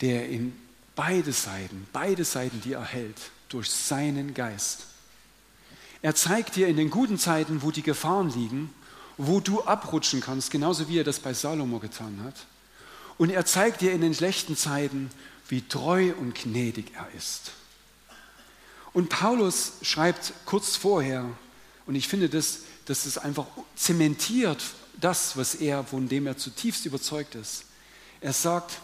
der 0.00 0.28
in 0.28 0.56
beide 0.94 1.32
Seiten, 1.32 1.86
beide 1.92 2.24
Seiten 2.24 2.60
die 2.60 2.72
erhält 2.72 3.30
durch 3.48 3.70
seinen 3.70 4.34
Geist. 4.34 4.86
Er 6.02 6.14
zeigt 6.14 6.56
dir 6.56 6.68
in 6.68 6.76
den 6.76 6.90
guten 6.90 7.18
Zeiten, 7.18 7.62
wo 7.62 7.70
die 7.70 7.82
Gefahren 7.82 8.30
liegen, 8.30 8.72
wo 9.16 9.40
du 9.40 9.64
abrutschen 9.64 10.20
kannst, 10.20 10.50
genauso 10.50 10.88
wie 10.88 10.98
er 10.98 11.04
das 11.04 11.20
bei 11.20 11.32
Salomo 11.32 11.78
getan 11.78 12.22
hat. 12.24 12.46
Und 13.18 13.30
er 13.30 13.46
zeigt 13.46 13.80
dir 13.80 13.92
in 13.92 14.02
den 14.02 14.14
schlechten 14.14 14.56
Zeiten, 14.56 15.10
wie 15.48 15.62
treu 15.62 16.12
und 16.18 16.34
gnädig 16.34 16.92
er 16.94 17.08
ist. 17.16 17.52
Und 18.92 19.08
Paulus 19.08 19.72
schreibt 19.82 20.32
kurz 20.44 20.76
vorher, 20.76 21.28
und 21.86 21.94
ich 21.94 22.08
finde, 22.08 22.28
das, 22.28 22.60
das 22.86 23.06
ist 23.06 23.18
einfach 23.18 23.46
zementiert, 23.76 24.62
das, 25.00 25.36
was 25.36 25.54
er, 25.56 25.84
von 25.84 26.08
dem 26.08 26.26
er 26.26 26.36
zutiefst 26.36 26.86
überzeugt 26.86 27.34
ist. 27.34 27.64
Er 28.20 28.32
sagt, 28.32 28.80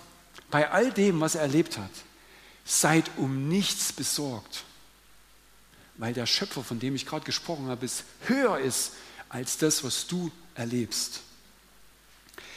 bei 0.51 0.71
all 0.71 0.93
dem, 0.93 1.21
was 1.21 1.35
er 1.35 1.43
erlebt 1.43 1.79
hat, 1.79 1.91
seid 2.65 3.11
um 3.17 3.49
nichts 3.49 3.93
besorgt, 3.93 4.65
weil 5.97 6.13
der 6.13 6.27
Schöpfer, 6.27 6.63
von 6.63 6.79
dem 6.79 6.95
ich 6.95 7.07
gerade 7.07 7.25
gesprochen 7.25 7.67
habe, 7.69 7.85
ist, 7.85 8.05
höher 8.27 8.59
ist 8.59 8.93
als 9.29 9.59
das, 9.59 9.83
was 9.83 10.07
du 10.07 10.31
erlebst. 10.55 11.21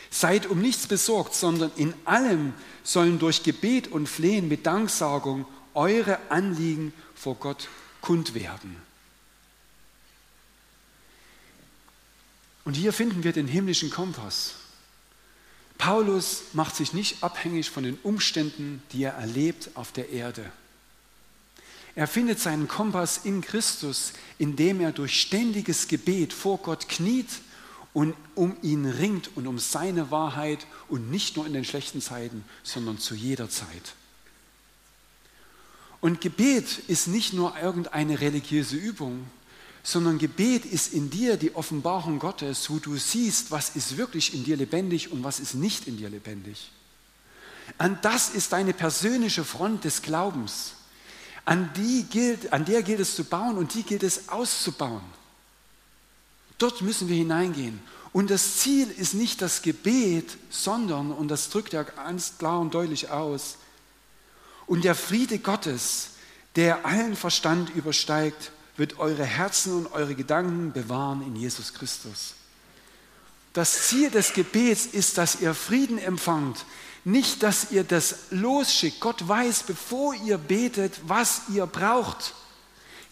Seid 0.09 0.45
um 0.45 0.61
nichts 0.61 0.87
besorgt, 0.87 1.33
sondern 1.33 1.71
in 1.75 1.93
allem 2.05 2.53
sollen 2.83 3.19
durch 3.19 3.43
Gebet 3.43 3.87
und 3.87 4.07
Flehen 4.07 4.47
mit 4.47 4.65
Danksagung 4.65 5.45
eure 5.73 6.19
Anliegen 6.29 6.93
vor 7.15 7.35
Gott 7.35 7.67
kund 8.01 8.33
werden. 8.33 8.84
Und 12.65 12.73
hier 12.73 12.91
finden 12.91 13.23
wir 13.23 13.31
den 13.31 13.47
himmlischen 13.47 13.89
Kompass. 13.89 14.55
Paulus 15.77 16.43
macht 16.53 16.75
sich 16.75 16.93
nicht 16.93 17.23
abhängig 17.23 17.69
von 17.69 17.83
den 17.83 17.97
Umständen, 18.03 18.81
die 18.91 19.03
er 19.03 19.13
erlebt 19.13 19.69
auf 19.75 19.91
der 19.91 20.09
Erde. 20.09 20.51
Er 21.95 22.07
findet 22.07 22.39
seinen 22.39 22.67
Kompass 22.67 23.21
in 23.23 23.41
Christus, 23.41 24.13
indem 24.37 24.81
er 24.81 24.91
durch 24.91 25.21
ständiges 25.21 25.87
Gebet 25.87 26.33
vor 26.33 26.57
Gott 26.57 26.89
kniet 26.89 27.29
und 27.93 28.15
um 28.35 28.57
ihn 28.61 28.85
ringt 28.85 29.29
und 29.35 29.47
um 29.47 29.59
seine 29.59 30.11
Wahrheit 30.11 30.67
und 30.89 31.09
nicht 31.09 31.37
nur 31.37 31.45
in 31.45 31.53
den 31.53 31.63
schlechten 31.63 32.01
Zeiten, 32.01 32.43
sondern 32.63 32.97
zu 32.97 33.15
jeder 33.15 33.49
Zeit. 33.49 33.95
Und 36.01 36.19
Gebet 36.19 36.79
ist 36.87 37.07
nicht 37.07 37.31
nur 37.33 37.57
irgendeine 37.57 38.19
religiöse 38.19 38.75
Übung, 38.75 39.25
sondern 39.85 40.17
Gebet 40.17 40.65
ist 40.65 40.93
in 40.93 41.11
dir 41.11 41.37
die 41.37 41.53
Offenbarung 41.55 42.17
Gottes, 42.17 42.71
wo 42.71 42.79
du 42.79 42.97
siehst, 42.97 43.51
was 43.51 43.75
ist 43.75 43.97
wirklich 43.97 44.33
in 44.33 44.43
dir 44.43 44.57
lebendig 44.57 45.11
und 45.11 45.23
was 45.23 45.39
ist 45.39 45.53
nicht 45.53 45.87
in 45.87 45.95
dir 45.95 46.09
lebendig. 46.09 46.71
An 47.77 47.99
das 48.01 48.29
ist 48.29 48.51
deine 48.51 48.73
persönliche 48.73 49.43
Front 49.43 49.83
des 49.83 50.01
Glaubens. 50.01 50.73
An, 51.45 51.69
die 51.75 52.03
gilt, 52.09 52.51
an 52.51 52.65
der 52.65 52.81
gilt 52.81 52.99
es 52.99 53.15
zu 53.15 53.25
bauen 53.25 53.59
und 53.59 53.75
die 53.75 53.83
gilt 53.83 54.01
es 54.01 54.27
auszubauen. 54.29 55.03
Dort 56.57 56.81
müssen 56.81 57.07
wir 57.07 57.15
hineingehen. 57.15 57.79
Und 58.11 58.31
das 58.31 58.57
Ziel 58.57 58.89
ist 58.89 59.13
nicht 59.13 59.39
das 59.43 59.61
Gebet, 59.61 60.35
sondern, 60.49 61.11
und 61.11 61.27
das 61.27 61.51
drückt 61.51 61.75
er 61.75 61.83
ganz 61.83 62.39
klar 62.39 62.59
und 62.59 62.73
deutlich 62.73 63.11
aus, 63.11 63.57
und 64.65 64.83
der 64.83 64.95
Friede 64.95 65.37
Gottes, 65.37 66.09
der 66.55 66.87
allen 66.87 67.15
Verstand 67.15 67.69
übersteigt, 67.75 68.51
wird 68.77 68.99
eure 68.99 69.23
Herzen 69.23 69.73
und 69.73 69.91
eure 69.93 70.15
Gedanken 70.15 70.71
bewahren 70.71 71.21
in 71.21 71.35
Jesus 71.35 71.73
Christus. 71.73 72.33
Das 73.53 73.87
Ziel 73.87 74.09
des 74.09 74.33
Gebets 74.33 74.85
ist, 74.85 75.17
dass 75.17 75.39
ihr 75.39 75.53
Frieden 75.53 75.97
empfangt, 75.97 76.65
nicht, 77.05 77.43
dass 77.43 77.71
ihr 77.71 77.83
das 77.83 78.15
losschickt. 78.31 78.99
Gott 78.99 79.27
weiß, 79.27 79.63
bevor 79.63 80.15
ihr 80.15 80.37
betet, 80.39 80.99
was 81.07 81.43
ihr 81.53 81.67
braucht. 81.67 82.33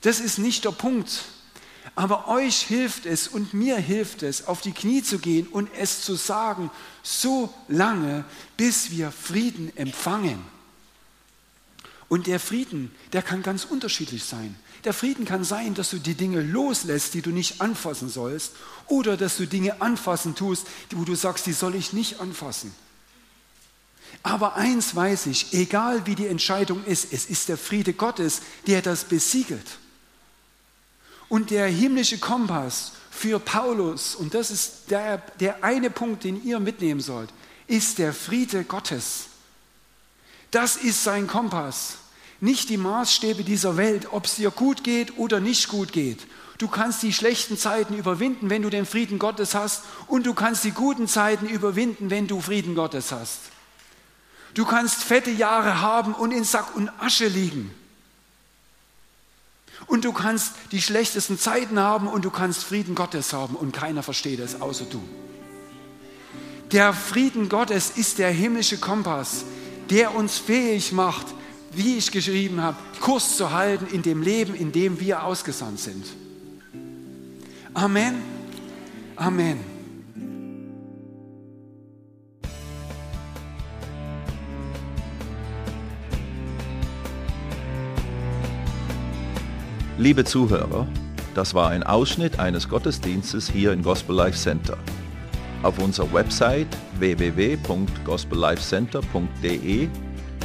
Das 0.02 0.20
ist 0.20 0.40
nicht 0.40 0.66
der 0.66 0.72
Punkt. 0.72 1.26
Aber 1.96 2.28
euch 2.28 2.62
hilft 2.62 3.06
es 3.06 3.28
und 3.28 3.54
mir 3.54 3.78
hilft 3.78 4.24
es, 4.24 4.48
auf 4.48 4.62
die 4.62 4.72
Knie 4.72 5.04
zu 5.04 5.20
gehen 5.20 5.48
und 5.48 5.70
es 5.78 6.02
zu 6.02 6.16
sagen, 6.16 6.72
so 7.04 7.54
lange, 7.68 8.26
bis 8.58 8.90
wir 8.90 9.12
Frieden 9.12 9.72
empfangen. 9.78 10.44
Und 12.10 12.28
der 12.28 12.40
Frieden, 12.40 12.94
der 13.14 13.22
kann 13.22 13.44
ganz 13.44 13.64
unterschiedlich 13.64 14.24
sein. 14.24 14.56
Der 14.84 14.94
Frieden 14.94 15.26
kann 15.26 15.44
sein, 15.44 15.76
dass 15.76 15.92
du 15.92 15.98
die 15.98 16.16
Dinge 16.16 16.42
loslässt, 16.42 17.14
die 17.14 17.22
du 17.22 17.30
nicht 17.30 17.62
anfassen 17.62 18.10
sollst, 18.10 18.52
oder 18.88 19.16
dass 19.16 19.38
du 19.38 19.48
Dinge 19.48 19.82
anfassen 19.82 20.36
tust, 20.36 20.68
wo 20.92 21.06
du 21.06 21.16
sagst, 21.16 21.46
die 21.46 21.54
soll 21.54 21.76
ich 21.76 21.94
nicht 21.94 22.20
anfassen. 22.20 22.76
Aber 24.24 24.56
eins 24.56 24.96
weiß 24.96 25.28
ich, 25.28 25.54
egal 25.54 26.06
wie 26.06 26.16
die 26.16 26.28
Entscheidung 26.28 26.84
ist, 26.86 27.14
es 27.14 27.26
ist 27.26 27.50
der 27.50 27.58
Friede 27.58 27.94
Gottes, 27.94 28.42
der 28.68 28.82
das 28.82 29.06
besiegelt. 29.06 29.80
Und 31.30 31.50
der 31.50 31.68
himmlische 31.68 32.20
Kompass 32.20 32.92
für 33.10 33.40
Paulus, 33.40 34.16
und 34.16 34.34
das 34.34 34.52
ist 34.52 34.92
der, 34.92 35.18
der 35.40 35.64
eine 35.64 35.90
Punkt, 35.90 36.26
den 36.26 36.44
ihr 36.44 36.60
mitnehmen 36.60 37.00
sollt, 37.02 37.30
ist 37.68 37.98
der 37.98 38.14
Friede 38.14 38.66
Gottes. 38.66 39.28
Das 40.52 40.76
ist 40.76 41.04
sein 41.04 41.26
Kompass 41.26 41.98
nicht 42.44 42.68
die 42.68 42.78
Maßstäbe 42.78 43.46
dieser 43.46 43.78
Welt, 43.78 44.10
ob 44.12 44.26
es 44.26 44.36
dir 44.36 44.52
gut 44.52 44.84
geht 44.84 45.18
oder 45.18 45.40
nicht 45.40 45.70
gut 45.70 45.94
geht. 45.94 46.28
Du 46.58 46.68
kannst 46.68 47.02
die 47.02 47.14
schlechten 47.14 47.58
Zeiten 47.58 47.94
überwinden, 47.94 48.50
wenn 48.50 48.62
du 48.62 48.70
den 48.70 48.86
Frieden 48.86 49.18
Gottes 49.18 49.56
hast, 49.56 49.84
und 50.08 50.26
du 50.26 50.34
kannst 50.34 50.66
die 50.66 50.72
guten 50.72 51.08
Zeiten 51.08 51.48
überwinden, 51.48 52.10
wenn 52.10 52.28
du 52.28 52.42
Frieden 52.42 52.76
Gottes 52.76 53.14
hast. 53.14 53.40
Du 54.56 54.66
kannst 54.66 55.04
fette 55.04 55.32
Jahre 55.32 55.80
haben 55.80 56.14
und 56.14 56.32
in 56.32 56.44
Sack 56.44 56.76
und 56.76 56.90
Asche 57.00 57.28
liegen. 57.28 57.74
Und 59.88 60.04
du 60.04 60.12
kannst 60.12 60.52
die 60.74 60.82
schlechtesten 60.82 61.40
Zeiten 61.40 61.80
haben 61.80 62.08
und 62.08 62.26
du 62.26 62.30
kannst 62.30 62.66
Frieden 62.66 62.94
Gottes 62.94 63.32
haben 63.32 63.56
und 63.56 63.72
keiner 63.72 64.04
versteht 64.04 64.40
es 64.40 64.60
außer 64.62 64.86
du. 64.86 65.02
Der 66.74 66.94
Frieden 66.94 67.48
Gottes 67.48 67.92
ist 67.96 68.18
der 68.18 68.32
himmlische 68.32 68.80
Kompass, 68.80 69.46
der 69.90 70.14
uns 70.14 70.38
fähig 70.40 70.92
macht, 70.92 71.28
wie 71.76 71.98
ich 71.98 72.12
geschrieben 72.12 72.62
habe, 72.62 72.78
Kurs 73.00 73.38
zu 73.38 73.52
halten 73.52 73.88
in 73.94 74.02
dem 74.02 74.22
Leben, 74.22 74.56
in 74.56 74.72
dem 74.72 75.00
wir 75.00 75.24
ausgesandt 75.24 75.80
sind. 75.80 76.06
Amen. 77.74 78.16
Amen. 79.16 79.60
Liebe 89.98 90.26
Zuhörer, 90.26 90.88
das 91.36 91.54
war 91.54 91.70
ein 91.70 91.84
Ausschnitt 91.84 92.40
eines 92.40 92.68
Gottesdienstes 92.68 93.48
hier 93.50 93.72
im 93.72 93.84
Gospel 93.84 94.16
Life 94.16 94.38
Center. 94.38 94.78
Auf 95.62 95.78
unserer 95.80 96.12
Website 96.12 96.68
www.gospellifecenter.de 97.00 99.88